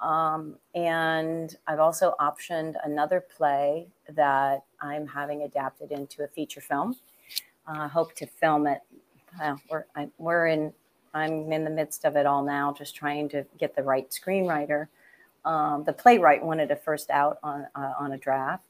[0.00, 6.96] Um, and I've also optioned another play that I'm having adapted into a feature film.
[7.66, 8.80] I hope to film it.
[9.38, 10.72] Well, we're I, we're in.
[11.12, 14.88] I'm in the midst of it all now, just trying to get the right screenwriter.
[15.44, 18.64] Um, the playwright wanted it first out on uh, on a draft,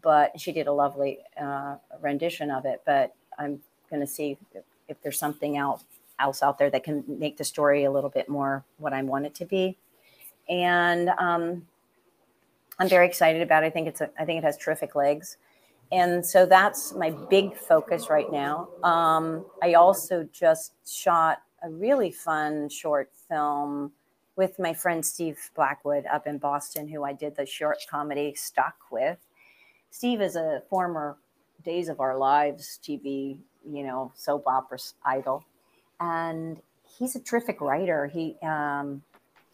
[0.00, 2.82] but she did a lovely uh, rendition of it.
[2.84, 3.60] But I'm
[3.90, 5.84] going to see if, if there's something else
[6.18, 9.34] out there that can make the story a little bit more what I want it
[9.36, 9.76] to be.
[10.48, 11.66] And um,
[12.78, 13.66] I'm very excited about it.
[13.66, 15.36] I think it's a, I think it has terrific legs.
[15.90, 18.68] And so that's my big focus right now.
[18.82, 23.92] Um, I also just shot a really fun short film
[24.36, 28.76] with my friend Steve Blackwood up in Boston, who I did the short comedy Stuck
[28.90, 29.18] with.
[29.90, 31.18] Steve is a former
[31.64, 33.38] Days of Our Lives TV,
[33.68, 35.44] you know, soap opera idol,
[36.00, 36.60] and
[36.98, 38.06] he's a terrific writer.
[38.06, 39.02] He um,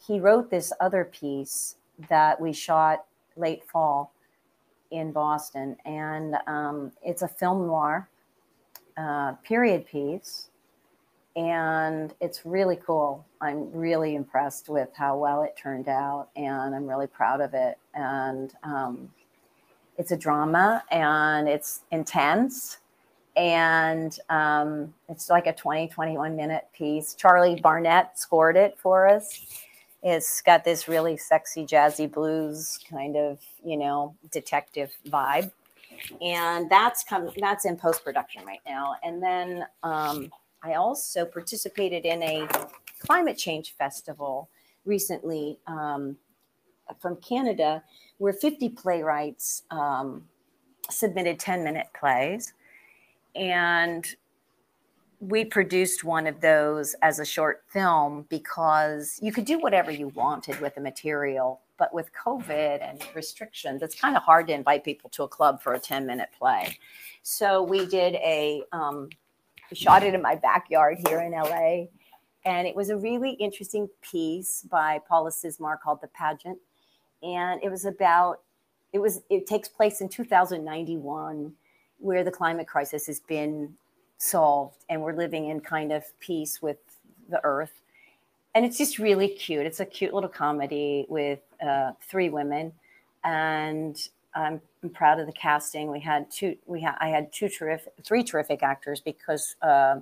[0.07, 1.77] he wrote this other piece
[2.09, 3.05] that we shot
[3.37, 4.13] late fall
[4.91, 8.09] in Boston, and um, it's a film noir
[8.99, 10.49] uh, period piece,
[11.37, 13.25] and it's really cool.
[13.41, 17.79] I'm really impressed with how well it turned out, and I'm really proud of it.
[17.95, 19.09] And um,
[19.99, 22.79] it's a drama and it's intense.
[23.37, 27.15] And um, it's like a 20 21 minute piece.
[27.15, 29.47] Charlie barnett scored it for us.
[30.03, 35.51] It's got this really sexy jazzy blues kind of you know detective vibe.
[36.23, 38.95] And that's come that's in post production right now.
[39.03, 40.31] And then um,
[40.63, 42.49] i also participated in a
[42.99, 44.49] climate change festival
[44.85, 46.17] recently um,
[47.01, 47.83] from canada
[48.19, 50.25] where 50 playwrights um,
[50.91, 52.53] submitted 10 minute plays.
[53.35, 54.07] And
[55.21, 60.09] we produced one of those as a short film because you could do whatever you
[60.09, 61.61] wanted with the material.
[61.77, 65.63] But with COVID and restrictions, it's kind of hard to invite people to a club
[65.63, 66.77] for a 10 minute play.
[67.23, 69.09] So we did a, um,
[69.71, 71.87] we shot it in my backyard here in LA.
[72.45, 76.59] And it was a really interesting piece by Paula Sismar called The Pageant
[77.23, 78.41] and it was about
[78.93, 81.53] it was it takes place in 2091
[81.99, 83.75] where the climate crisis has been
[84.19, 86.79] solved and we're living in kind of peace with
[87.29, 87.81] the earth.
[88.55, 89.67] And it's just really cute.
[89.67, 92.73] It's a cute little comedy with uh, three women.
[93.25, 93.97] And
[94.35, 95.91] I'm, I'm, proud of the casting.
[95.91, 99.97] We had two we had i had two terrific three terrific actors because uh,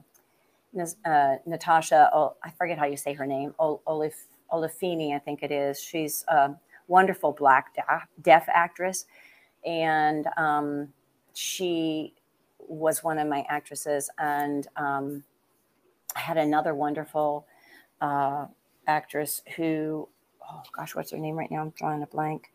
[1.05, 4.13] uh, natasha oh, i forget how you say her name Olif,
[4.53, 5.81] olifini i think it is.
[5.81, 6.59] She's um,
[6.89, 7.77] wonderful black
[8.23, 9.07] deaf actress,
[9.65, 10.89] and um,
[11.35, 12.15] she
[12.59, 14.11] was one of my actresses.
[14.19, 15.25] And um,
[16.15, 17.47] I had another wonderful
[18.01, 18.47] uh,
[18.87, 20.09] actress who,
[20.49, 21.61] oh gosh, what's her name right now?
[21.63, 22.51] I'm drawing a blank.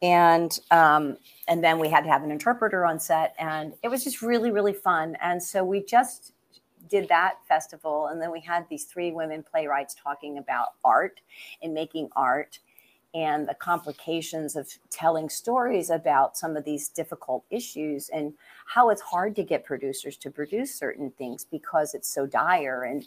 [0.00, 1.16] And um,
[1.46, 4.50] and then we had to have an interpreter on set, and it was just really
[4.50, 5.16] really fun.
[5.22, 6.32] And so we just
[6.88, 11.20] did that festival, and then we had these three women playwrights talking about art
[11.62, 12.58] and making art
[13.14, 18.32] and the complications of telling stories about some of these difficult issues and
[18.66, 23.06] how it's hard to get producers to produce certain things because it's so dire and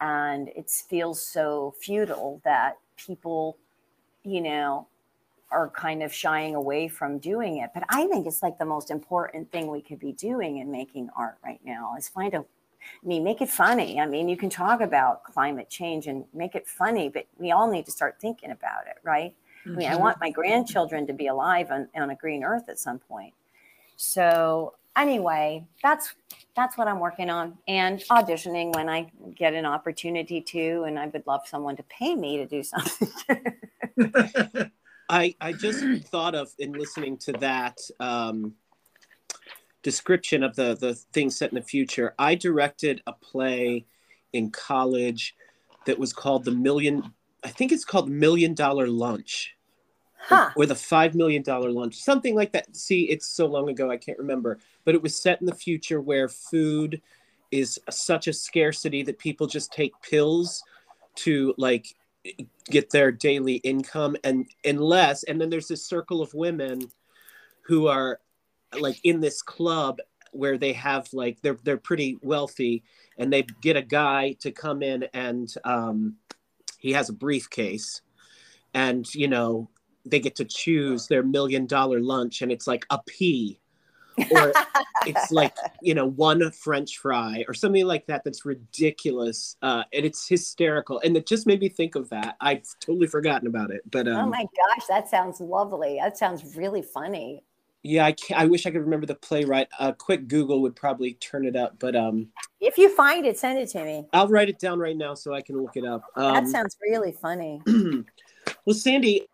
[0.00, 3.58] and it feels so futile that people
[4.24, 4.86] you know
[5.50, 8.90] are kind of shying away from doing it but i think it's like the most
[8.90, 12.44] important thing we could be doing in making art right now is find a
[13.02, 14.00] I mean, make it funny.
[14.00, 17.70] I mean, you can talk about climate change and make it funny, but we all
[17.70, 19.34] need to start thinking about it, right?
[19.66, 19.72] Mm-hmm.
[19.72, 22.78] I mean, I want my grandchildren to be alive on, on a green earth at
[22.78, 23.34] some point.
[23.96, 26.14] So anyway, that's
[26.54, 31.06] that's what I'm working on and auditioning when I get an opportunity to, and I
[31.06, 33.10] would love someone to pay me to do something.
[35.08, 38.54] I I just thought of in listening to that um,
[39.82, 42.14] description of the the things set in the future.
[42.18, 43.86] I directed a play
[44.32, 45.36] in college
[45.86, 47.12] that was called the Million
[47.44, 49.56] I think it's called Million Dollar Lunch.
[50.24, 50.50] Huh.
[50.54, 52.76] Or, or the five million dollar lunch, something like that.
[52.76, 54.60] See, it's so long ago, I can't remember.
[54.84, 57.02] But it was set in the future where food
[57.50, 60.62] is such a scarcity that people just take pills
[61.16, 61.94] to like
[62.70, 66.80] get their daily income and unless and then there's this circle of women
[67.62, 68.20] who are
[68.78, 69.98] like in this club
[70.30, 72.82] where they have like they're they're pretty wealthy
[73.18, 76.14] and they get a guy to come in and um
[76.82, 78.02] he has a briefcase
[78.74, 79.70] and you know
[80.04, 83.58] they get to choose their million dollar lunch and it's like a pea
[84.32, 84.52] or
[85.06, 90.04] it's like you know one french fry or something like that that's ridiculous uh, and
[90.04, 91.00] it's hysterical.
[91.04, 92.36] And it just made me think of that.
[92.40, 95.98] I've totally forgotten about it but oh um, oh my gosh that sounds lovely.
[96.02, 97.44] That sounds really funny
[97.82, 99.68] yeah i i wish i could remember the playwright.
[99.78, 102.28] A quick google would probably turn it up but um
[102.60, 104.06] if you find it send it to me.
[104.12, 106.02] I'll write it down right now so i can look it up.
[106.16, 107.60] Um, that sounds really funny.
[108.66, 109.28] Well sandy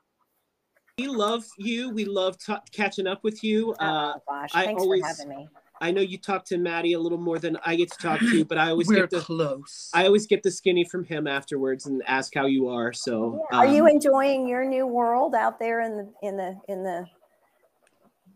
[0.99, 1.91] we love you.
[1.91, 3.75] We love t- catching up with you.
[3.81, 4.51] Oh, uh, gosh.
[4.53, 5.49] Thanks I always, for having me.
[5.81, 8.37] I know you talk to Maddie a little more than I get to talk to
[8.37, 9.91] you, but I always We're get the close.
[9.95, 12.93] I always get the skinny from him afterwards and ask how you are.
[12.93, 13.59] So, yeah.
[13.59, 17.07] are um, you enjoying your new world out there in the in the in the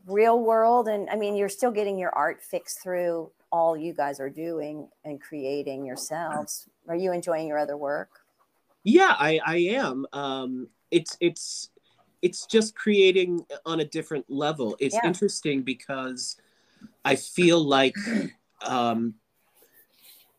[0.07, 4.19] real world and i mean you're still getting your art fixed through all you guys
[4.19, 6.67] are doing and creating yourselves.
[6.89, 8.09] Are you enjoying your other work?
[8.83, 10.07] Yeah i i am.
[10.13, 11.71] Um it's it's
[12.23, 14.77] it's just creating on a different level.
[14.81, 15.07] It's yeah.
[15.07, 16.37] interesting because
[17.05, 17.95] i feel like
[18.67, 19.15] um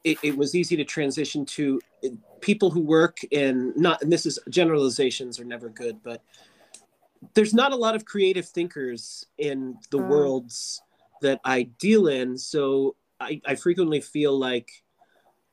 [0.04, 1.80] it, it was easy to transition to
[2.42, 6.22] people who work in not and this is generalizations are never good but
[7.34, 10.08] there's not a lot of creative thinkers in the mm.
[10.08, 10.82] worlds
[11.22, 12.38] that I deal in.
[12.38, 14.70] So I, I, frequently feel like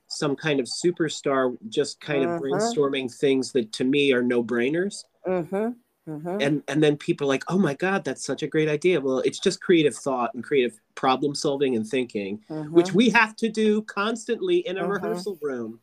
[0.09, 2.45] some kind of superstar just kind of mm-hmm.
[2.45, 5.05] brainstorming things that to me are no brainers.
[5.27, 5.71] Mm-hmm.
[6.09, 6.43] Mhm.
[6.43, 9.19] and and then people are like oh my god that's such a great idea well
[9.19, 12.41] it's just creative thought and creative problem solving and thinking
[12.71, 15.79] which we have to do constantly in a rehearsal room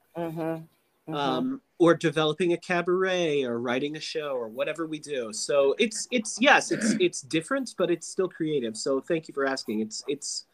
[1.07, 6.07] um, or developing a cabaret or writing a show or whatever we do so it's
[6.11, 10.03] it's yes it's it's different but it's still creative so thank you for asking it's
[10.07, 10.45] it's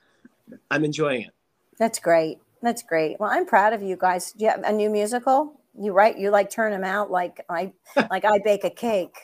[0.71, 1.31] i'm enjoying it
[1.77, 2.37] That's great.
[2.61, 3.19] That's great.
[3.19, 4.31] Well, I'm proud of you guys.
[4.31, 5.59] Do you have a new musical?
[5.77, 7.73] You write, you like turn them out like I
[8.09, 9.15] like I bake a cake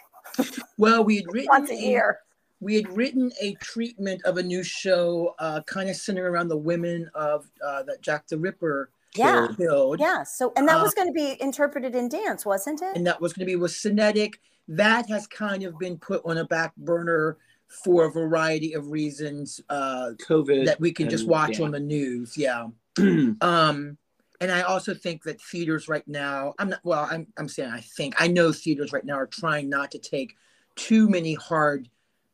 [0.78, 2.20] Well, we had written once a a- year.
[2.60, 6.58] we had written a treatment of a new show, uh, kind of centered around the
[6.58, 9.48] women of uh, that Jack the Ripper Yeah.
[9.58, 10.00] killed.
[10.00, 10.24] Yeah.
[10.24, 12.96] So and that Uh, was going to be interpreted in dance, wasn't it?
[12.96, 14.40] and that was going to be with Cinetic.
[14.68, 17.38] That has kind of been put on a back burner
[17.68, 21.66] for a variety of reasons uh, covid that we can just watch yeah.
[21.66, 22.38] on the news.
[22.38, 22.68] Yeah.
[23.42, 23.98] Um,
[24.42, 27.82] and I also think that theaters right now, I'm not, well, I'm, I'm saying I
[27.82, 30.36] think, I know theaters right now are trying not to take
[30.76, 31.90] too many hard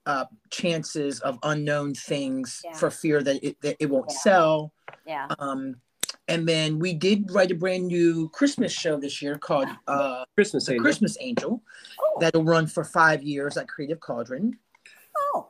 [0.06, 2.74] uh, chances of unknown things Yeah.
[2.74, 4.18] for fear that it, that it won't Yeah.
[4.18, 4.74] sell.
[5.08, 5.28] Yeah.
[5.40, 5.78] Um,
[6.28, 10.68] and then we did write a brand new Christmas show this year called uh, christmas
[10.70, 10.84] Angel.
[10.84, 11.62] Christmas Angel
[12.00, 12.18] Oh.
[12.20, 14.58] that'll run for five years at Creative Cauldron
[15.34, 15.50] Oh.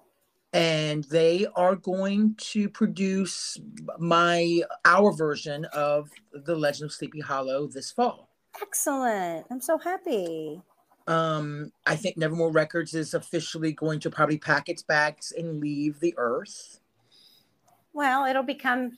[0.53, 3.57] and they are going to produce
[3.99, 8.29] my our version of the Legend of Sleepy Hollow this fall.
[8.61, 9.45] Excellent.
[9.51, 10.61] I'm so happy.
[11.07, 15.99] Um, I think Nevermore Records is officially going to probably pack its bags and leave
[15.99, 16.79] the earth.
[17.93, 18.97] Well, it'll become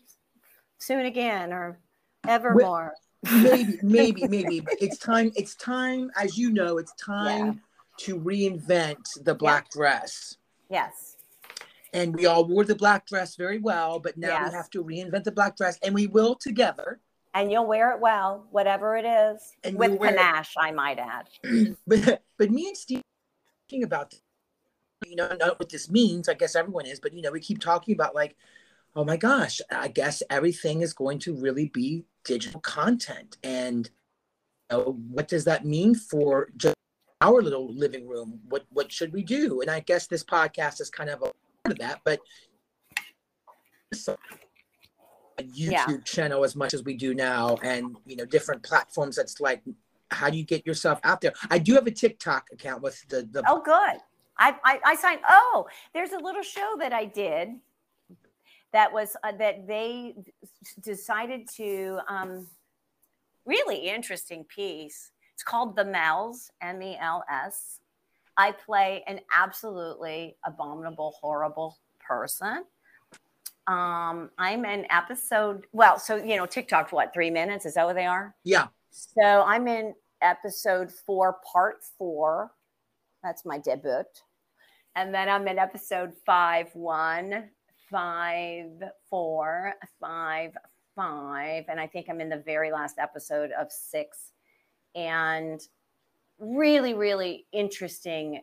[0.79, 1.79] soon again or
[2.27, 2.93] evermore.
[3.23, 5.31] Maybe, maybe, maybe, but it's time.
[5.35, 7.53] It's time, as you know, it's time Yeah.
[8.05, 10.37] to reinvent the black dress.
[10.69, 11.15] Yes.
[11.93, 14.51] And we all wore the black dress very well, but now Yes.
[14.51, 16.99] we have to reinvent the black dress, and we will together.
[17.33, 20.99] And you'll wear it well, whatever it is, And with you'll it- panache, I might
[20.99, 21.29] add.
[21.87, 23.01] but but me and Steve
[23.67, 24.21] talking about this,
[25.05, 26.27] you know not what this means.
[26.29, 28.35] I guess everyone is, but you know we keep talking about like,
[28.97, 33.89] oh my gosh, I guess everything is going to really be digital content, and
[34.71, 36.75] you know, what does that mean for just
[37.21, 38.39] our little living room?
[38.49, 39.61] What what should we do?
[39.61, 42.19] And I guess this podcast is kind of a part of that, but.
[43.93, 44.17] So,
[45.37, 45.97] a YouTube Yeah.
[46.03, 49.15] channel as much as we do now, and you know different platforms.
[49.15, 49.61] That's like
[50.11, 51.33] how do you get yourself out there?
[51.49, 54.01] I do have a TikTok account with the the Oh, good.
[54.39, 55.21] I, I, I signed.
[55.29, 57.59] Oh, there's a little show that I did
[58.73, 60.15] that was uh, that they
[60.81, 62.47] decided to um,
[63.45, 65.11] really interesting piece.
[65.33, 67.79] It's called The Mels, M E L S.
[68.37, 72.63] I play an absolutely abominable, horrible person.
[73.67, 75.65] Um, I'm in episode.
[75.73, 76.91] Well, so you know, TikTok.
[76.91, 77.65] What three minutes?
[77.65, 78.35] Is that what they are?
[78.43, 78.67] yeah.
[78.89, 82.51] So I'm in episode four, part four.
[83.23, 84.03] That's my debut.
[84.95, 87.49] And then I'm in episode five, one,
[87.89, 88.71] five,
[89.09, 90.55] four, five,
[90.95, 91.65] five.
[91.67, 94.31] And I think I'm in the very last episode of six.
[94.95, 95.61] And
[96.39, 98.41] really, really interesting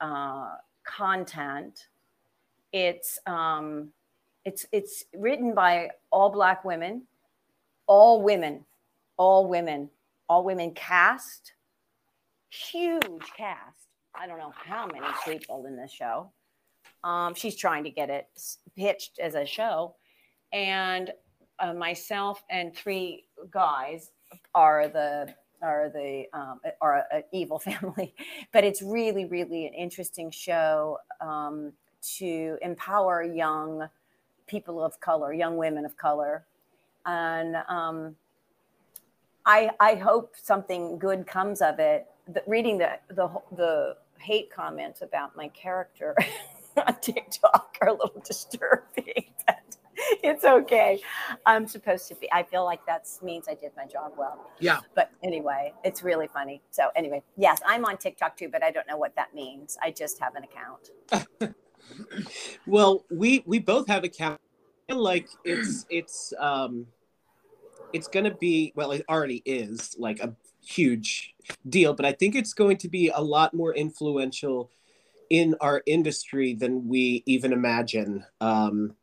[0.00, 1.86] uh, content.
[2.72, 3.88] It's um,
[4.44, 7.02] it's it's written by all black women,
[7.86, 8.64] all women,
[9.16, 9.90] all women,
[10.28, 11.52] all women cast,
[12.48, 13.88] huge cast.
[14.14, 16.30] I don't know how many people in this show.
[17.04, 18.28] Um, she's trying to get it
[18.76, 19.94] pitched as a show,
[20.52, 21.12] and
[21.58, 24.10] uh, myself and three guys
[24.54, 28.14] are the are the um, are an evil family.
[28.52, 31.72] But it's really, really an interesting show um,
[32.18, 33.88] to empower young
[34.46, 36.44] people of color, young women of color,
[37.06, 38.16] and um,
[39.46, 42.06] I I hope something good comes of it.
[42.28, 46.14] The, reading the the the hate comments about my character
[46.86, 49.24] on TikTok are a little disturbing.
[49.46, 49.76] But
[50.22, 51.00] it's okay.
[51.46, 52.30] I'm supposed to be.
[52.32, 54.50] I feel like that means I did my job well.
[54.58, 54.80] Yeah.
[54.94, 56.62] But anyway, it's really funny.
[56.70, 59.76] So anyway, yes, I'm on TikTok too, but I don't know what that means.
[59.82, 61.54] I just have an account.
[62.66, 64.40] Well, we we both have account.
[64.88, 66.86] I Like it's it's um,
[67.92, 71.34] it's gonna be well, it already is like a huge
[71.68, 74.70] deal, but I think it's going to be a lot more influential
[75.32, 78.22] in our industry than we even imagine.
[78.42, 78.94] Um,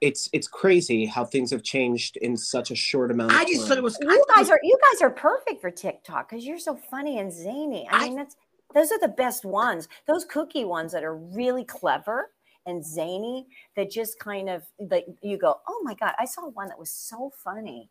[0.00, 3.32] it's it's crazy how things have changed in such a short amount.
[3.32, 3.68] Of I just time.
[3.68, 3.98] thought it was.
[4.00, 7.32] You thought guys are you guys are perfect for TikTok because you're so funny and
[7.32, 7.88] zany.
[7.90, 8.36] I I- mean, that's
[8.72, 9.88] those are the best ones.
[10.06, 12.30] Those cookie ones that are really clever
[12.64, 16.14] and zany that just kind of like you go, oh my god!
[16.20, 17.90] I saw one that was so funny.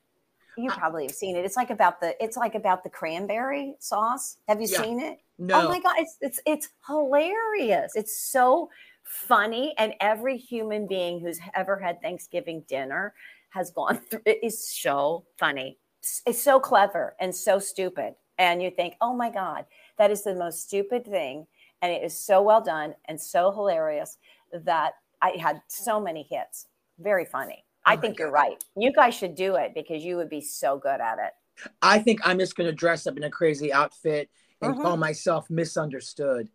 [0.58, 1.44] You probably have seen it.
[1.44, 4.38] It's like about the it's like about the cranberry sauce.
[4.48, 4.82] Have you Yeah.
[4.82, 5.20] seen it?
[5.42, 5.62] Oh no.
[5.66, 7.94] Oh my god, it's it's it's hilarious.
[7.96, 8.70] It's so
[9.04, 13.14] funny, and every human being who's ever had Thanksgiving dinner
[13.50, 14.22] has gone through.
[14.26, 15.78] It is so funny.
[16.26, 19.66] It's, so clever and so stupid, and you think, oh my god,
[19.98, 21.46] that is the most stupid thing,
[21.82, 24.18] and it is so well done and so hilarious
[24.54, 26.68] that I had so many hits.
[27.00, 27.66] Very funny.
[27.86, 28.64] I Oh my think you're right.
[28.76, 31.34] You guys should do it because you would be so good at it.
[31.82, 34.30] I think I'm just going to dress up in a crazy outfit
[34.62, 34.82] and Mhm.
[34.82, 36.50] call myself misunderstood.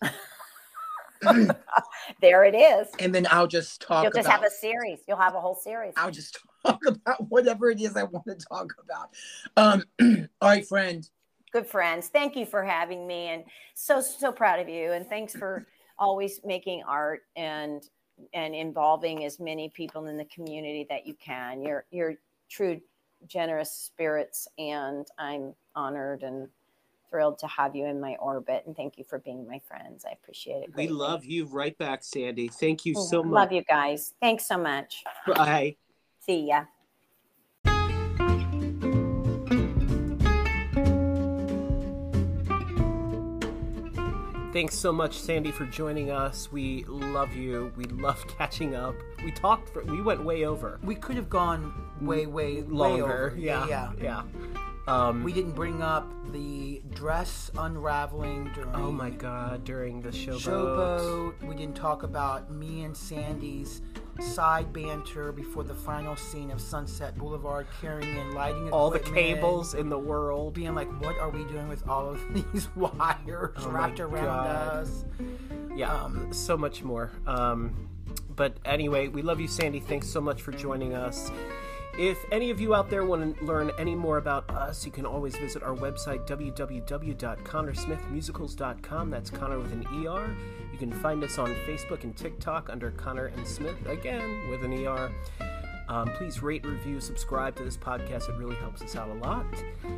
[2.22, 2.88] There it is.
[3.00, 5.00] and then I'll just talk You'll just about have a series.
[5.08, 5.94] You'll have a whole series.
[5.96, 9.10] I'll just talk about whatever it is I want to talk about.
[9.56, 9.82] Um,
[10.40, 11.08] all right, friend.
[11.52, 12.08] Good friends.
[12.08, 13.44] Thank you for having me and
[13.74, 15.66] so so proud of you and thanks for
[15.98, 17.82] always making art and
[18.32, 21.62] and involving as many people in the community that you can.
[21.62, 22.14] You're you're
[22.48, 22.80] true
[23.26, 26.48] generous spirits and I'm honored and
[27.10, 30.04] thrilled to have you in my orbit and thank you for being my friends.
[30.06, 30.74] I appreciate it.
[30.74, 32.48] We love you right back, Sandy.
[32.48, 33.14] Thank you so mm-hmm.
[33.14, 33.40] Love much.
[33.40, 34.14] Love you guys.
[34.20, 35.04] Thanks so much.
[35.26, 35.76] Bye.
[36.20, 36.64] See ya.
[44.50, 46.50] Thanks so much, Sandy, for joining us.
[46.50, 47.70] We love you.
[47.76, 48.94] We love catching up.
[49.22, 49.68] We talked.
[49.68, 50.80] For, we went way over.
[50.82, 53.04] We could have gone way, way, way Longer.
[53.04, 53.36] over.
[53.38, 53.68] yeah.
[53.68, 53.92] yeah.
[54.00, 54.22] Yeah.
[54.88, 59.64] Um, We didn't bring up the dress unraveling during oh my God!
[59.64, 60.40] During the showboat.
[60.40, 61.42] showboat.
[61.46, 63.82] We didn't talk about me and Sandy's
[64.18, 69.74] side banter before the final scene of Sunset Boulevard, carrying in lighting all the cables
[69.74, 70.54] in the world.
[70.54, 72.20] being like, "What are we doing with all of
[72.52, 74.58] these wires Oh wrapped around God.
[74.58, 75.04] us?"
[75.76, 77.12] Yeah, Um, so much more.
[77.26, 77.88] Um,
[78.34, 79.80] but anyway, we love you, Sandy.
[79.80, 81.30] Thanks so much for joining us.
[81.98, 85.04] If any of you out there want to learn any more about us, you can
[85.04, 89.10] always visit our website, www.connersmithmusicals.com.
[89.10, 90.36] That's Conner with an ER.
[90.72, 94.86] You can find us on Facebook and TikTok under Conner and Smith, again with an
[94.86, 95.10] ER.
[95.88, 98.28] Um, please rate, review, subscribe to this podcast.
[98.28, 99.44] It really helps us out a lot.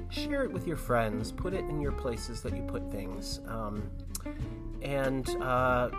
[0.08, 1.32] Share it with your friends.
[1.32, 3.40] Put it in your places that you put things.
[3.46, 3.90] Um,
[4.80, 5.90] and uh,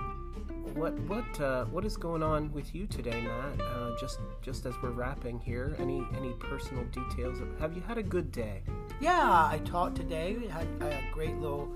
[0.75, 3.61] what what uh, what is going on with you today, Matt?
[3.61, 7.39] Uh, just just as we're wrapping here, any any personal details?
[7.59, 8.61] Have you had a good day?
[8.99, 10.35] Yeah, I taught today.
[10.39, 11.69] We had a great little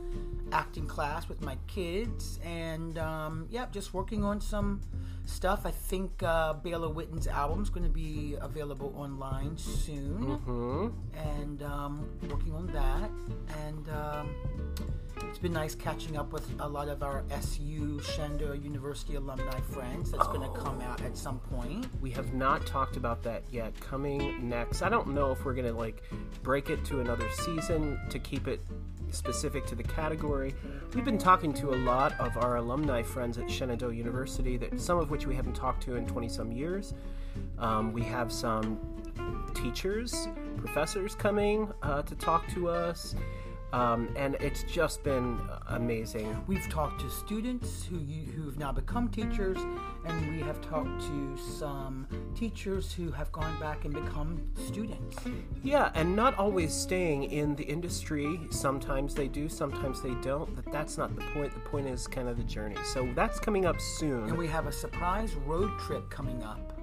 [0.52, 4.82] acting class with my kids, and um, yeah, just working on some
[5.26, 5.66] stuff.
[5.66, 10.88] I think uh, Bela Witten's is going to be available online soon, Hmm.
[11.16, 13.10] and um, working on that.
[13.66, 14.30] And um,
[15.24, 20.12] it's been nice catching up with a lot of our SU Shenandoah University alumni friends.
[20.12, 21.88] That's going to come out at some point.
[22.02, 23.80] We have not talked about that yet.
[23.80, 26.04] Coming next, I don't know if we're gonna like
[26.44, 28.60] break it to another season to keep it
[29.12, 30.54] specific to the category.
[30.94, 35.00] We've been talking to a lot of our alumni friends at Shenandoah University, that some
[35.00, 36.94] of which we haven't talked to in 20 some years.
[37.58, 38.80] Um, we have some
[39.54, 43.16] teachers, professors coming uh, to talk to us,
[43.76, 46.42] um, and it's just been amazing.
[46.48, 49.58] We've talked to students who you, who have now become teachers,
[50.06, 55.18] and we have talked to some teachers who have gone back and become students.
[55.62, 58.40] Yeah, and not always staying in the industry.
[58.50, 60.56] Sometimes they do, sometimes they don't.
[60.56, 61.54] But that's not the point.
[61.54, 62.78] The point is kind of the journey.
[62.94, 64.30] So that's coming up soon.
[64.30, 66.80] And we have a surprise road trip coming up.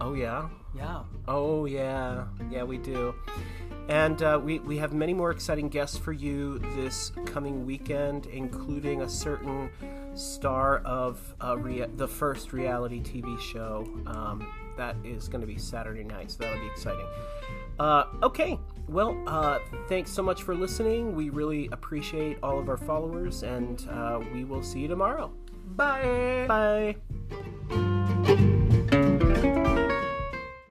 [0.00, 0.48] Oh yeah.
[0.74, 1.02] Yeah.
[1.26, 2.24] Oh yeah.
[2.50, 3.14] Yeah, we do.
[3.88, 9.02] And uh, we we have many more exciting guests for you this coming weekend, including
[9.02, 9.68] a certain
[10.14, 13.88] star of uh, rea- the first reality TV show.
[14.06, 14.46] Um,
[14.76, 17.06] that is going to be Saturday night, so that'll be exciting.
[17.78, 18.58] Uh, okay,
[18.88, 19.58] well, uh,
[19.88, 21.14] thanks so much for listening.
[21.14, 25.32] We really appreciate all of our followers, and uh, we will see you tomorrow.
[25.76, 26.46] Bye.
[27.68, 28.46] Bye.